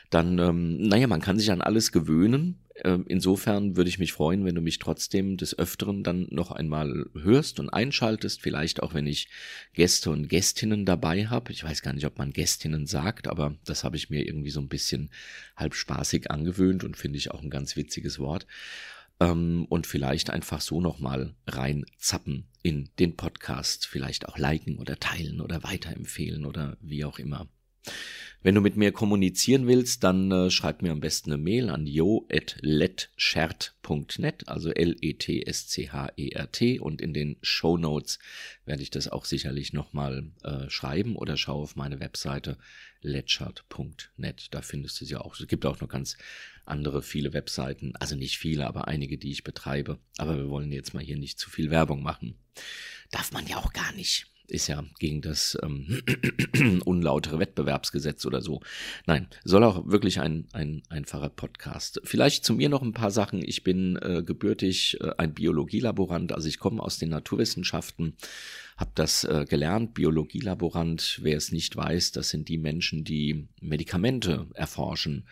dann, 0.09 0.38
ähm, 0.39 0.77
naja, 0.77 1.07
man 1.07 1.21
kann 1.21 1.39
sich 1.39 1.51
an 1.51 1.62
alles 1.62 1.91
gewöhnen. 1.91 2.59
Ähm, 2.83 3.05
insofern 3.07 3.75
würde 3.77 3.89
ich 3.89 4.00
mich 4.00 4.13
freuen, 4.13 4.45
wenn 4.45 4.55
du 4.55 4.62
mich 4.62 4.79
trotzdem 4.79 5.38
des 5.38 5.57
Öfteren 5.57 6.03
dann 6.03 6.27
noch 6.31 6.51
einmal 6.51 7.05
hörst 7.13 7.59
und 7.59 7.69
einschaltest, 7.69 8.41
vielleicht 8.41 8.81
auch 8.81 8.95
wenn 8.95 9.05
ich 9.05 9.27
Gäste 9.73 10.09
und 10.09 10.27
Gästinnen 10.27 10.85
dabei 10.85 11.27
habe. 11.27 11.51
Ich 11.51 11.63
weiß 11.63 11.83
gar 11.83 11.93
nicht, 11.93 12.05
ob 12.05 12.17
man 12.17 12.33
Gästinnen 12.33 12.88
sagt, 12.88 13.27
aber 13.27 13.55
das 13.65 13.83
habe 13.83 13.95
ich 13.95 14.09
mir 14.09 14.25
irgendwie 14.25 14.50
so 14.50 14.59
ein 14.59 14.69
bisschen 14.69 15.12
halb 15.55 15.75
spaßig 15.75 16.31
angewöhnt 16.31 16.83
und 16.83 16.97
finde 16.97 17.17
ich 17.17 17.29
auch 17.29 17.43
ein 17.43 17.51
ganz 17.51 17.75
witziges 17.75 18.17
Wort 18.17 18.47
ähm, 19.23 19.65
und 19.69 19.87
vielleicht 19.87 20.29
einfach 20.29 20.61
so 20.61 20.81
nochmal 20.81 21.35
reinzappen 21.47 22.47
in 22.61 22.89
den 22.99 23.15
Podcast, 23.15 23.87
vielleicht 23.87 24.27
auch 24.27 24.37
liken 24.37 24.77
oder 24.77 24.99
teilen 24.99 25.41
oder 25.41 25.63
weiterempfehlen 25.63 26.45
oder 26.45 26.77
wie 26.81 27.05
auch 27.05 27.19
immer. 27.19 27.47
Wenn 28.43 28.53
du 28.55 28.61
mit 28.61 28.75
mir 28.75 28.91
kommunizieren 28.91 29.67
willst, 29.67 30.03
dann 30.03 30.29
äh, 30.29 30.51
schreib 30.51 30.81
mir 30.81 30.91
am 30.91 30.99
besten 30.99 31.31
eine 31.31 31.41
Mail 31.41 31.69
an 31.69 31.87
jo.letschert.net, 31.87 34.49
also 34.49 34.69
L-E-T-S-C-H-E-R-T 34.69 36.79
und 36.81 37.01
in 37.01 37.13
den 37.13 37.37
Show 37.41 37.77
Notes 37.77 38.19
werde 38.65 38.83
ich 38.83 38.89
das 38.89 39.07
auch 39.07 39.23
sicherlich 39.23 39.71
nochmal 39.71 40.29
äh, 40.43 40.69
schreiben 40.69 41.15
oder 41.15 41.37
schau 41.37 41.61
auf 41.61 41.77
meine 41.77 42.01
Webseite 42.01 42.57
letschert.net, 43.01 44.49
da 44.51 44.61
findest 44.61 44.99
du 44.99 45.05
sie 45.05 45.15
auch. 45.15 45.39
Es 45.39 45.47
gibt 45.47 45.65
auch 45.65 45.79
noch 45.79 45.87
ganz 45.87 46.17
andere 46.65 47.01
viele 47.01 47.31
Webseiten, 47.31 47.95
also 47.95 48.17
nicht 48.17 48.37
viele, 48.37 48.67
aber 48.67 48.89
einige, 48.89 49.17
die 49.17 49.31
ich 49.31 49.45
betreibe, 49.45 49.99
aber 50.17 50.35
wir 50.37 50.49
wollen 50.49 50.73
jetzt 50.73 50.93
mal 50.93 51.01
hier 51.01 51.17
nicht 51.17 51.39
zu 51.39 51.49
viel 51.49 51.71
Werbung 51.71 52.03
machen. 52.03 52.35
Darf 53.09 53.31
man 53.31 53.47
ja 53.47 53.55
auch 53.57 53.71
gar 53.71 53.93
nicht 53.93 54.27
ist 54.53 54.67
ja 54.67 54.83
gegen 55.00 55.22
das 55.22 55.57
ähm, 55.63 56.01
unlautere 56.86 57.39
Wettbewerbsgesetz 57.39 58.25
oder 58.25 58.41
so. 58.41 58.62
Nein, 59.05 59.27
soll 59.43 59.63
auch 59.63 59.88
wirklich 59.88 60.19
ein, 60.19 60.48
ein 60.53 60.83
einfacher 60.89 61.29
Podcast. 61.29 62.01
Vielleicht 62.03 62.45
zu 62.45 62.53
mir 62.53 62.69
noch 62.69 62.81
ein 62.81 62.93
paar 62.93 63.12
Sachen. 63.12 63.43
Ich 63.43 63.63
bin 63.63 63.98
äh, 63.98 64.24
gebürtig 64.24 64.98
äh, 65.01 65.12
ein 65.17 65.33
Biologielaborant, 65.33 66.31
also 66.31 66.48
ich 66.48 66.60
komme 66.60 66.81
aus 66.81 66.98
den 66.98 67.10
Naturwissenschaften, 67.10 68.15
habe 68.77 68.91
das 68.95 69.24
äh, 69.24 69.45
gelernt. 69.50 69.93
Biologielaborant, 69.93 71.19
wer 71.22 71.38
es 71.38 71.51
nicht 71.51 71.75
weiß, 71.75 72.12
das 72.12 72.29
sind 72.29 72.50
die 72.50 72.57
Menschen, 72.57 73.03
die 73.03 73.48
Medikamente 73.62 74.48
erforschen 74.53 75.25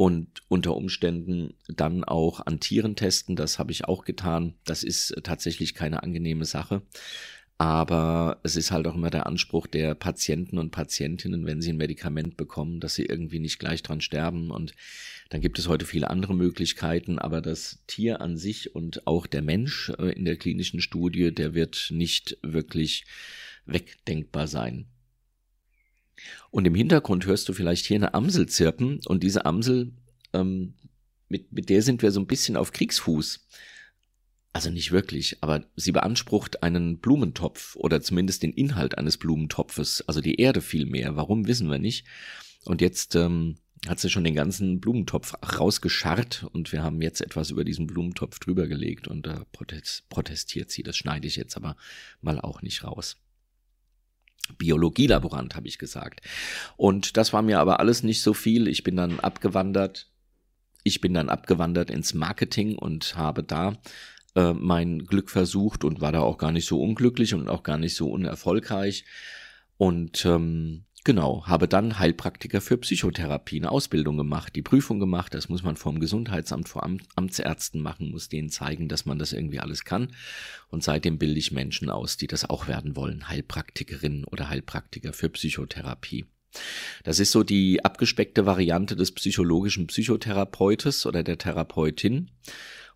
und 0.00 0.40
unter 0.48 0.76
Umständen 0.76 1.52
dann 1.68 2.04
auch 2.04 2.46
an 2.46 2.58
Tieren 2.58 2.96
testen. 2.96 3.36
Das 3.36 3.58
habe 3.58 3.70
ich 3.70 3.84
auch 3.84 4.06
getan. 4.06 4.54
Das 4.64 4.82
ist 4.82 5.10
äh, 5.10 5.20
tatsächlich 5.20 5.74
keine 5.74 6.02
angenehme 6.02 6.46
Sache. 6.46 6.80
Aber 7.60 8.40
es 8.42 8.56
ist 8.56 8.70
halt 8.70 8.86
auch 8.86 8.94
immer 8.94 9.10
der 9.10 9.26
Anspruch 9.26 9.66
der 9.66 9.94
Patienten 9.94 10.56
und 10.56 10.70
Patientinnen, 10.70 11.44
wenn 11.44 11.60
sie 11.60 11.74
ein 11.74 11.76
Medikament 11.76 12.38
bekommen, 12.38 12.80
dass 12.80 12.94
sie 12.94 13.04
irgendwie 13.04 13.38
nicht 13.38 13.58
gleich 13.58 13.82
dran 13.82 14.00
sterben. 14.00 14.50
Und 14.50 14.72
dann 15.28 15.42
gibt 15.42 15.58
es 15.58 15.68
heute 15.68 15.84
viele 15.84 16.08
andere 16.08 16.34
Möglichkeiten. 16.34 17.18
Aber 17.18 17.42
das 17.42 17.82
Tier 17.86 18.22
an 18.22 18.38
sich 18.38 18.74
und 18.74 19.06
auch 19.06 19.26
der 19.26 19.42
Mensch 19.42 19.92
äh, 19.98 20.10
in 20.12 20.24
der 20.24 20.38
klinischen 20.38 20.80
Studie, 20.80 21.34
der 21.34 21.52
wird 21.52 21.88
nicht 21.90 22.38
wirklich 22.40 23.04
wegdenkbar 23.66 24.46
sein. 24.46 24.86
Und 26.50 26.66
im 26.66 26.74
Hintergrund 26.74 27.26
hörst 27.26 27.46
du 27.50 27.52
vielleicht 27.52 27.84
hier 27.84 27.96
eine 27.96 28.14
Amsel 28.14 28.48
zirpen. 28.48 29.00
Und 29.04 29.22
diese 29.22 29.44
Amsel, 29.44 29.92
ähm, 30.32 30.72
mit, 31.28 31.52
mit 31.52 31.68
der 31.68 31.82
sind 31.82 32.00
wir 32.00 32.10
so 32.10 32.20
ein 32.20 32.26
bisschen 32.26 32.56
auf 32.56 32.72
Kriegsfuß 32.72 33.46
also 34.52 34.70
nicht 34.70 34.90
wirklich, 34.90 35.38
aber 35.42 35.64
sie 35.76 35.92
beansprucht 35.92 36.62
einen 36.62 36.98
Blumentopf 36.98 37.76
oder 37.76 38.00
zumindest 38.00 38.42
den 38.42 38.52
Inhalt 38.52 38.98
eines 38.98 39.16
Blumentopfes, 39.16 40.02
also 40.08 40.20
die 40.20 40.40
Erde 40.40 40.60
viel 40.60 40.86
mehr. 40.86 41.16
Warum 41.16 41.46
wissen 41.46 41.70
wir 41.70 41.78
nicht. 41.78 42.04
Und 42.64 42.80
jetzt 42.80 43.14
ähm, 43.14 43.56
hat 43.88 44.00
sie 44.00 44.10
schon 44.10 44.24
den 44.24 44.34
ganzen 44.34 44.80
Blumentopf 44.80 45.34
rausgescharrt 45.58 46.46
und 46.52 46.72
wir 46.72 46.82
haben 46.82 47.00
jetzt 47.00 47.20
etwas 47.20 47.50
über 47.50 47.64
diesen 47.64 47.86
Blumentopf 47.86 48.38
drüber 48.38 48.66
gelegt 48.66 49.08
und 49.08 49.26
da 49.26 49.42
äh, 49.42 49.44
protestiert 50.08 50.70
sie. 50.70 50.82
Das 50.82 50.96
schneide 50.96 51.26
ich 51.26 51.36
jetzt 51.36 51.56
aber 51.56 51.76
mal 52.20 52.40
auch 52.40 52.60
nicht 52.60 52.84
raus. 52.84 53.16
Biologielaborant, 54.58 55.54
habe 55.54 55.68
ich 55.68 55.78
gesagt. 55.78 56.22
Und 56.76 57.16
das 57.16 57.32
war 57.32 57.42
mir 57.42 57.60
aber 57.60 57.78
alles 57.78 58.02
nicht 58.02 58.20
so 58.20 58.34
viel. 58.34 58.66
Ich 58.66 58.82
bin 58.82 58.96
dann 58.96 59.20
abgewandert. 59.20 60.10
Ich 60.82 61.00
bin 61.00 61.14
dann 61.14 61.28
abgewandert 61.28 61.88
ins 61.88 62.14
Marketing 62.14 62.76
und 62.76 63.16
habe 63.16 63.44
da 63.44 63.78
äh, 64.34 64.52
mein 64.52 65.06
Glück 65.06 65.30
versucht 65.30 65.84
und 65.84 66.00
war 66.00 66.12
da 66.12 66.20
auch 66.20 66.38
gar 66.38 66.52
nicht 66.52 66.66
so 66.66 66.80
unglücklich 66.80 67.34
und 67.34 67.48
auch 67.48 67.62
gar 67.62 67.78
nicht 67.78 67.96
so 67.96 68.10
unerfolgreich. 68.10 69.04
Und 69.76 70.24
ähm, 70.24 70.84
genau, 71.04 71.46
habe 71.46 71.66
dann 71.66 71.98
Heilpraktiker 71.98 72.60
für 72.60 72.78
Psychotherapie 72.78 73.56
eine 73.56 73.70
Ausbildung 73.70 74.16
gemacht, 74.16 74.54
die 74.54 74.62
Prüfung 74.62 75.00
gemacht. 75.00 75.34
Das 75.34 75.48
muss 75.48 75.62
man 75.62 75.76
vom 75.76 76.00
Gesundheitsamt 76.00 76.68
vor 76.68 76.84
Am 76.84 76.98
Amtsärzten 77.16 77.80
machen, 77.80 78.10
muss 78.10 78.28
denen 78.28 78.50
zeigen, 78.50 78.88
dass 78.88 79.06
man 79.06 79.18
das 79.18 79.32
irgendwie 79.32 79.60
alles 79.60 79.84
kann. 79.84 80.08
Und 80.68 80.84
seitdem 80.84 81.18
bilde 81.18 81.38
ich 81.38 81.50
Menschen 81.50 81.90
aus, 81.90 82.16
die 82.16 82.26
das 82.26 82.48
auch 82.48 82.68
werden 82.68 82.96
wollen, 82.96 83.28
Heilpraktikerin 83.28 84.24
oder 84.24 84.48
Heilpraktiker 84.48 85.12
für 85.12 85.30
Psychotherapie. 85.30 86.26
Das 87.04 87.20
ist 87.20 87.32
so 87.32 87.42
die 87.42 87.84
abgespeckte 87.84 88.44
Variante 88.44 88.96
des 88.96 89.12
psychologischen 89.12 89.86
Psychotherapeutes 89.86 91.06
oder 91.06 91.22
der 91.22 91.38
Therapeutin. 91.38 92.30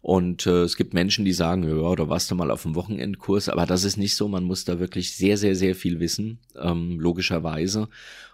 Und 0.04 0.44
äh, 0.44 0.64
es 0.64 0.76
gibt 0.76 0.92
Menschen, 0.92 1.24
die 1.24 1.32
sagen, 1.32 1.62
ja, 1.66 1.96
da 1.96 2.10
warst 2.10 2.30
du 2.30 2.34
mal 2.34 2.50
auf 2.50 2.64
dem 2.64 2.74
Wochenendkurs, 2.74 3.48
aber 3.48 3.64
das 3.64 3.84
ist 3.84 3.96
nicht 3.96 4.16
so. 4.16 4.28
Man 4.28 4.44
muss 4.44 4.66
da 4.66 4.78
wirklich 4.78 5.16
sehr, 5.16 5.38
sehr, 5.38 5.56
sehr 5.56 5.74
viel 5.74 5.98
wissen, 5.98 6.40
ähm, 6.60 7.00
logischerweise. 7.00 7.88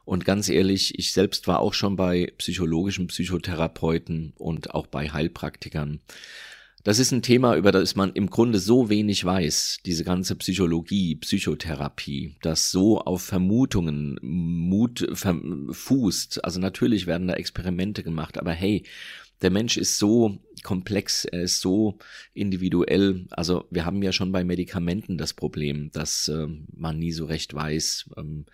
Und 0.05 0.25
ganz 0.25 0.49
ehrlich, 0.49 0.99
ich 0.99 1.13
selbst 1.13 1.47
war 1.47 1.61
auch 1.61 1.73
schon 1.73 1.95
bei 1.95 2.33
psychologischen 2.39 3.07
Psychotherapeuten 3.07 4.33
und 4.37 4.75
auch 4.75 4.89
bei 4.89 5.11
Heilpraktikern. 5.11 6.01
Das 6.83 6.99
ist 6.99 7.13
ein 7.13 7.23
Thema, 7.23 7.55
über 7.55 7.71
das 7.71 7.95
man 7.95 8.15
im 8.15 8.31
Grunde 8.31 8.59
so 8.59 8.91
wenig 8.91 9.25
weiß, 9.25 9.79
diese 9.87 10.03
ganze 10.03 10.35
Psychologie, 10.35 11.15
Psychotherapie, 11.15 12.35
das 12.43 12.73
so 12.73 12.99
auf 12.99 13.23
Vermutungen 13.23 14.19
Mut 14.23 15.07
fußt. 15.15 16.43
Also 16.43 16.59
natürlich 16.59 17.07
werden 17.07 17.29
da 17.29 17.35
Experimente 17.35 18.03
gemacht, 18.03 18.39
aber 18.41 18.51
hey, 18.51 18.83
der 19.43 19.51
Mensch 19.51 19.77
ist 19.77 19.99
so 19.99 20.39
komplex, 20.63 21.25
er 21.25 21.43
ist 21.43 21.61
so 21.61 21.99
individuell. 22.35 23.27
Also 23.31 23.65
wir 23.71 23.87
haben 23.87 24.03
ja 24.03 24.13
schon 24.13 24.33
bei 24.33 24.45
Medikamenten 24.45 25.17
das 25.17 25.33
Problem, 25.33 25.91
dass 25.93 26.29
äh, 26.29 26.47
man 26.75 26.99
nie 26.99 27.13
so 27.13 27.25
recht 27.25 27.55
weiß, 27.55 28.11
ähm, 28.17 28.45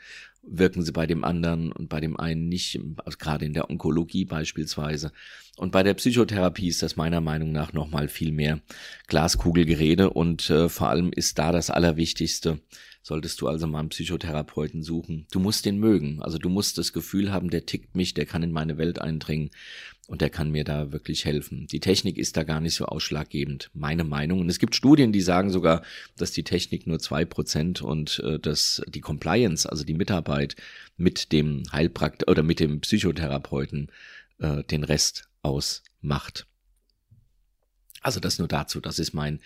wirken 0.47 0.83
sie 0.83 0.93
bei 0.93 1.07
dem 1.07 1.25
anderen 1.25 1.73
und 1.73 1.89
bei 1.89 2.01
dem 2.01 2.19
einen 2.19 2.49
nicht, 2.49 2.79
also 3.05 3.19
gerade 3.19 3.45
in 3.45 3.53
der 3.53 3.69
Onkologie 3.69 4.25
beispielsweise. 4.25 5.13
Und 5.57 5.73
bei 5.73 5.83
der 5.83 5.95
Psychotherapie 5.95 6.69
ist 6.69 6.83
das 6.83 6.97
meiner 6.97 7.21
Meinung 7.21 7.51
nach 7.51 7.73
nochmal 7.73 8.09
viel 8.09 8.31
mehr 8.31 8.61
Glaskugelgerede 9.09 10.11
und 10.11 10.49
äh, 10.51 10.69
vor 10.69 10.89
allem 10.89 11.11
ist 11.13 11.39
da 11.39 11.51
das 11.51 11.71
Allerwichtigste, 11.71 12.61
solltest 13.03 13.41
du 13.41 13.49
also 13.49 13.67
mal 13.67 13.81
einen 13.81 13.89
Psychotherapeuten 13.89 14.83
suchen. 14.83 15.27
Du 15.31 15.41
musst 15.41 15.65
den 15.65 15.79
mögen. 15.79 16.21
Also 16.23 16.39
du 16.39 16.49
musst 16.49 16.77
das 16.77 16.93
Gefühl 16.93 17.33
haben, 17.33 17.51
der 17.51 17.65
tickt 17.65 17.95
mich, 17.97 18.15
der 18.15 18.27
kann 18.27 18.43
in 18.43 18.53
meine 18.53 18.79
Welt 18.79 19.01
eindringen. 19.01 19.51
Und 20.07 20.21
der 20.21 20.31
kann 20.31 20.51
mir 20.51 20.65
da 20.65 20.93
wirklich 20.93 21.25
helfen. 21.25 21.67
Die 21.67 21.81
Technik 21.81 22.17
ist 22.17 22.37
da 22.37 22.45
gar 22.45 22.61
nicht 22.61 22.75
so 22.75 22.87
ausschlaggebend, 22.87 23.71
meine 23.75 24.05
Meinung. 24.05 24.41
Und 24.41 24.49
es 24.49 24.59
gibt 24.59 24.75
Studien, 24.75 25.13
die 25.13 25.21
sagen 25.21 25.51
sogar, 25.51 25.83
dass 26.17 26.33
die 26.33 26.45
Technik 26.45 26.87
nur 26.87 26.99
zwei 26.99 27.25
Prozent 27.25 27.83
und 27.83 28.21
äh, 28.21 28.39
dass 28.39 28.83
die 28.89 29.01
Compliance, 29.01 29.69
also 29.69 29.85
die 29.85 29.95
Mitarbeit 29.95 30.57
mit 30.97 31.33
dem 31.33 31.65
Heilpraktiker 31.73 32.31
oder 32.31 32.43
mit 32.43 32.61
dem 32.61 32.81
Psychotherapeuten 32.81 33.91
äh, 34.39 34.63
den 34.65 34.85
Rest 34.85 35.29
ausmacht. 35.43 36.47
Also 38.07 38.21
das 38.21 38.39
nur 38.39 38.47
dazu, 38.47 38.79
das 38.79 39.01
ist 39.01 39.15
mein 39.15 39.41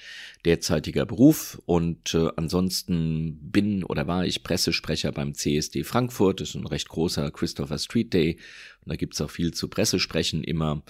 derzeitiger 0.45 1.07
Beruf. 1.07 1.63
Und 1.65 2.13
äh, 2.13 2.29
ansonsten 2.37 3.39
bin 3.41 3.85
oder 3.85 4.07
war 4.07 4.27
ich 4.27 4.43
Pressesprecher 4.43 5.13
beim 5.13 5.33
CSD 5.33 5.83
Frankfurt, 5.83 6.43
das 6.43 6.51
ist 6.51 6.57
ein 6.57 6.67
recht 6.67 6.91
großer 6.91 7.31
Christopher 7.31 7.79
Street 7.79 8.13
Day. 8.13 8.39
Und 8.85 8.91
da 8.91 8.97
gibt's 8.97 9.19
auch 9.23 9.31
viel 9.31 9.55
zu 9.55 9.69
Pressesprechen 9.69 10.45
immer. 10.45 10.83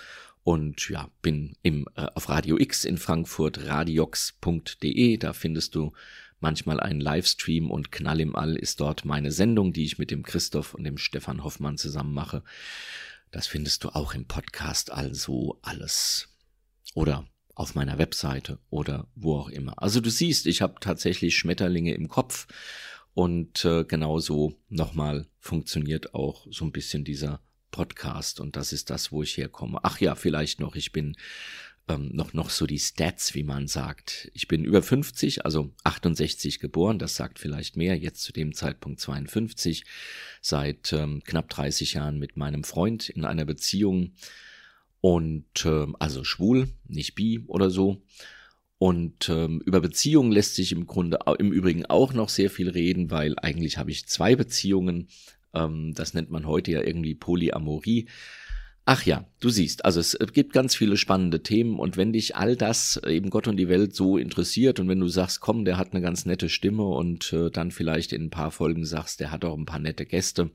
Und 0.42 0.88
ja, 0.88 1.10
bin 1.22 1.54
im, 1.62 1.86
äh, 1.94 2.06
auf 2.12 2.28
Radio 2.28 2.58
X 2.58 2.84
in 2.84 2.98
Frankfurt, 2.98 3.64
radiox.de, 3.64 5.16
da 5.18 5.32
findest 5.32 5.76
du 5.76 5.92
manchmal 6.40 6.80
einen 6.80 7.00
Livestream 7.00 7.70
und 7.70 7.92
Knall 7.92 8.20
im 8.20 8.34
All 8.34 8.56
ist 8.56 8.80
dort 8.80 9.04
meine 9.04 9.30
Sendung, 9.30 9.72
die 9.72 9.84
ich 9.84 9.96
mit 9.96 10.10
dem 10.10 10.24
Christoph 10.24 10.74
und 10.74 10.82
dem 10.82 10.98
Stefan 10.98 11.44
Hoffmann 11.44 11.78
zusammen 11.78 12.14
mache. 12.14 12.42
Das 13.30 13.46
findest 13.46 13.84
du 13.84 13.90
auch 13.90 14.12
im 14.12 14.26
Podcast, 14.26 14.90
also 14.90 15.60
alles. 15.62 16.26
Oder 16.96 17.28
auf 17.60 17.74
meiner 17.74 17.98
Webseite 17.98 18.58
oder 18.70 19.06
wo 19.14 19.36
auch 19.36 19.50
immer. 19.50 19.82
Also 19.82 20.00
du 20.00 20.08
siehst, 20.08 20.46
ich 20.46 20.62
habe 20.62 20.80
tatsächlich 20.80 21.36
Schmetterlinge 21.36 21.92
im 21.92 22.08
Kopf 22.08 22.46
und 23.12 23.66
äh, 23.66 23.84
genauso 23.84 24.54
nochmal 24.70 25.26
funktioniert 25.38 26.14
auch 26.14 26.46
so 26.50 26.64
ein 26.64 26.72
bisschen 26.72 27.04
dieser 27.04 27.42
Podcast 27.70 28.40
und 28.40 28.56
das 28.56 28.72
ist 28.72 28.88
das, 28.88 29.12
wo 29.12 29.22
ich 29.22 29.36
herkomme. 29.36 29.78
Ach 29.82 30.00
ja, 30.00 30.14
vielleicht 30.14 30.58
noch, 30.58 30.74
ich 30.74 30.90
bin 30.90 31.16
ähm, 31.86 32.08
noch, 32.14 32.32
noch 32.32 32.48
so 32.48 32.66
die 32.66 32.78
Stats, 32.78 33.34
wie 33.34 33.42
man 33.42 33.68
sagt. 33.68 34.30
Ich 34.32 34.48
bin 34.48 34.64
über 34.64 34.82
50, 34.82 35.44
also 35.44 35.70
68 35.84 36.60
geboren, 36.60 36.98
das 36.98 37.14
sagt 37.14 37.38
vielleicht 37.38 37.76
mehr, 37.76 37.94
jetzt 37.94 38.22
zu 38.22 38.32
dem 38.32 38.54
Zeitpunkt 38.54 39.00
52, 39.00 39.84
seit 40.40 40.94
ähm, 40.94 41.22
knapp 41.24 41.50
30 41.50 41.92
Jahren 41.92 42.18
mit 42.18 42.38
meinem 42.38 42.64
Freund 42.64 43.10
in 43.10 43.26
einer 43.26 43.44
Beziehung, 43.44 44.14
und 45.00 45.64
äh, 45.64 45.87
also 45.99 46.25
schwul, 46.25 46.69
nicht 46.87 47.14
bi 47.14 47.40
oder 47.47 47.71
so. 47.71 48.02
Und 48.78 49.28
ähm, 49.28 49.61
über 49.66 49.80
Beziehungen 49.80 50.33
lässt 50.33 50.54
sich 50.54 50.73
im 50.73 50.87
Grunde 50.87 51.19
im 51.38 51.52
Übrigen 51.52 51.85
auch 51.87 52.14
noch 52.14 52.30
sehr 52.30 52.49
viel 52.49 52.71
reden, 52.71 53.11
weil 53.11 53.38
eigentlich 53.38 53.76
habe 53.76 53.90
ich 53.90 54.07
zwei 54.07 54.37
Beziehungen. 54.37 55.09
Ähm, 55.52 55.92
das 55.95 56.14
nennt 56.14 56.30
man 56.30 56.47
heute 56.47 56.73
ja 56.73 56.83
irgendwie 56.83 57.14
Polyamorie. 57.14 58.09
Ach 58.87 59.04
ja, 59.04 59.26
du 59.38 59.50
siehst, 59.50 59.85
also 59.85 60.00
es 60.00 60.16
gibt 60.33 60.52
ganz 60.52 60.75
viele 60.75 60.97
spannende 60.97 61.42
Themen 61.42 61.78
und 61.78 61.97
wenn 61.97 62.12
dich 62.12 62.37
all 62.37 62.57
das 62.57 63.00
eben 63.07 63.30
Gott 63.30 63.47
und 63.47 63.57
die 63.59 63.69
Welt 63.69 63.95
so 63.95 64.16
interessiert 64.16 64.80
und 64.80 64.88
wenn 64.88 64.99
du 64.99 65.09
sagst, 65.09 65.40
komm, 65.40 65.64
der 65.64 65.76
hat 65.76 65.92
eine 65.92 66.00
ganz 66.00 66.25
nette 66.25 66.49
Stimme 66.49 66.85
und 66.85 67.33
äh, 67.33 67.50
dann 67.50 67.71
vielleicht 67.71 68.12
in 68.12 68.25
ein 68.25 68.30
paar 68.30 68.50
Folgen 68.50 68.87
sagst, 68.87 69.21
der 69.21 69.30
hat 69.30 69.45
auch 69.45 69.57
ein 69.57 69.66
paar 69.66 69.78
nette 69.78 70.07
Gäste, 70.07 70.50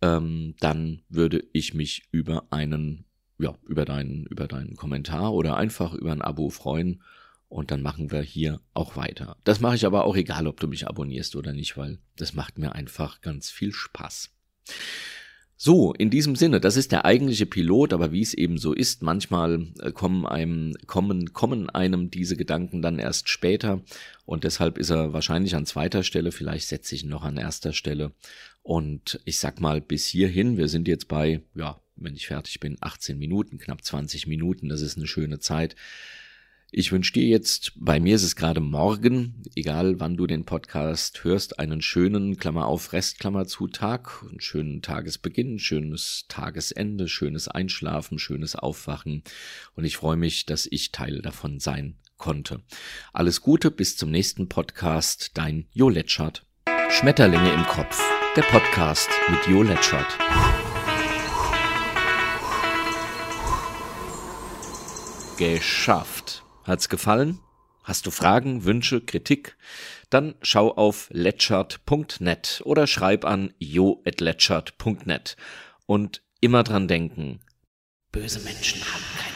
ähm, 0.00 0.54
dann 0.60 1.02
würde 1.08 1.44
ich 1.52 1.74
mich 1.74 2.04
über 2.12 2.46
einen 2.50 3.04
ja, 3.42 3.58
über 3.66 3.84
deinen, 3.84 4.24
über 4.26 4.46
deinen 4.46 4.76
Kommentar 4.76 5.34
oder 5.34 5.56
einfach 5.56 5.94
über 5.94 6.12
ein 6.12 6.22
Abo 6.22 6.48
freuen. 6.48 7.02
Und 7.48 7.70
dann 7.70 7.82
machen 7.82 8.10
wir 8.10 8.22
hier 8.22 8.60
auch 8.72 8.96
weiter. 8.96 9.36
Das 9.44 9.60
mache 9.60 9.74
ich 9.74 9.84
aber 9.84 10.04
auch 10.04 10.16
egal, 10.16 10.46
ob 10.46 10.58
du 10.58 10.68
mich 10.68 10.88
abonnierst 10.88 11.36
oder 11.36 11.52
nicht, 11.52 11.76
weil 11.76 11.98
das 12.16 12.32
macht 12.32 12.56
mir 12.56 12.74
einfach 12.74 13.20
ganz 13.20 13.50
viel 13.50 13.72
Spaß. 13.72 14.30
So, 15.64 15.92
in 15.92 16.10
diesem 16.10 16.34
Sinne, 16.34 16.60
das 16.60 16.76
ist 16.76 16.92
der 16.92 17.04
eigentliche 17.04 17.46
Pilot, 17.46 17.92
aber 17.92 18.10
wie 18.10 18.22
es 18.22 18.32
eben 18.32 18.58
so 18.58 18.72
ist, 18.72 19.02
manchmal 19.02 19.68
äh, 19.80 19.92
kommen 19.92 20.26
einem, 20.26 20.74
kommen, 20.86 21.32
kommen 21.34 21.70
einem 21.70 22.10
diese 22.10 22.36
Gedanken 22.36 22.80
dann 22.80 22.98
erst 22.98 23.28
später 23.28 23.82
und 24.24 24.44
deshalb 24.44 24.78
ist 24.78 24.90
er 24.90 25.12
wahrscheinlich 25.12 25.54
an 25.54 25.66
zweiter 25.66 26.02
Stelle, 26.02 26.32
vielleicht 26.32 26.68
setze 26.68 26.94
ich 26.94 27.04
ihn 27.04 27.10
noch 27.10 27.22
an 27.22 27.36
erster 27.36 27.72
Stelle. 27.72 28.12
Und 28.62 29.20
ich 29.24 29.38
sag 29.38 29.60
mal, 29.60 29.80
bis 29.80 30.06
hierhin, 30.06 30.56
wir 30.56 30.68
sind 30.68 30.88
jetzt 30.88 31.06
bei, 31.06 31.42
ja, 31.54 31.81
wenn 31.96 32.14
ich 32.14 32.26
fertig 32.26 32.60
bin, 32.60 32.76
18 32.80 33.18
Minuten, 33.18 33.58
knapp 33.58 33.84
20 33.84 34.26
Minuten. 34.26 34.68
Das 34.68 34.80
ist 34.80 34.96
eine 34.96 35.06
schöne 35.06 35.38
Zeit. 35.38 35.76
Ich 36.74 36.90
wünsche 36.90 37.12
dir 37.12 37.26
jetzt, 37.26 37.72
bei 37.76 38.00
mir 38.00 38.14
ist 38.16 38.22
es 38.22 38.34
gerade 38.34 38.60
morgen, 38.60 39.42
egal 39.54 40.00
wann 40.00 40.16
du 40.16 40.26
den 40.26 40.46
Podcast 40.46 41.22
hörst, 41.22 41.58
einen 41.58 41.82
schönen, 41.82 42.38
Klammer 42.38 42.66
auf, 42.66 42.94
Rest, 42.94 43.18
Klammer 43.18 43.46
zu 43.46 43.68
Tag, 43.68 44.24
einen 44.26 44.40
schönen 44.40 44.80
Tagesbeginn, 44.80 45.58
schönes 45.58 46.24
Tagesende, 46.28 47.08
schönes 47.08 47.46
Einschlafen, 47.46 48.18
schönes 48.18 48.56
Aufwachen. 48.56 49.22
Und 49.74 49.84
ich 49.84 49.98
freue 49.98 50.16
mich, 50.16 50.46
dass 50.46 50.66
ich 50.70 50.92
Teil 50.92 51.20
davon 51.20 51.60
sein 51.60 51.98
konnte. 52.16 52.62
Alles 53.12 53.42
Gute, 53.42 53.70
bis 53.70 53.98
zum 53.98 54.10
nächsten 54.10 54.48
Podcast, 54.48 55.32
dein 55.34 55.66
Jo 55.72 55.90
Letschert. 55.90 56.46
Schmetterlinge 56.88 57.52
im 57.52 57.64
Kopf, 57.64 58.00
der 58.34 58.42
Podcast 58.42 59.10
mit 59.30 59.46
Jo 59.46 59.62
Letschert. 59.62 60.16
Geschafft. 65.42 66.44
Hat's 66.64 66.88
gefallen? 66.88 67.40
Hast 67.82 68.06
du 68.06 68.12
Fragen, 68.12 68.64
Wünsche, 68.64 69.00
Kritik? 69.00 69.56
Dann 70.08 70.36
schau 70.40 70.72
auf 70.72 71.08
letchert.net 71.10 72.62
oder 72.64 72.86
schreib 72.86 73.24
an 73.24 73.52
jo.letchert.net. 73.58 75.36
Und 75.86 76.22
immer 76.40 76.62
dran 76.62 76.86
denken, 76.86 77.40
böse 78.12 78.38
Menschen 78.40 78.82
haben 78.82 79.04
keine 79.18 79.31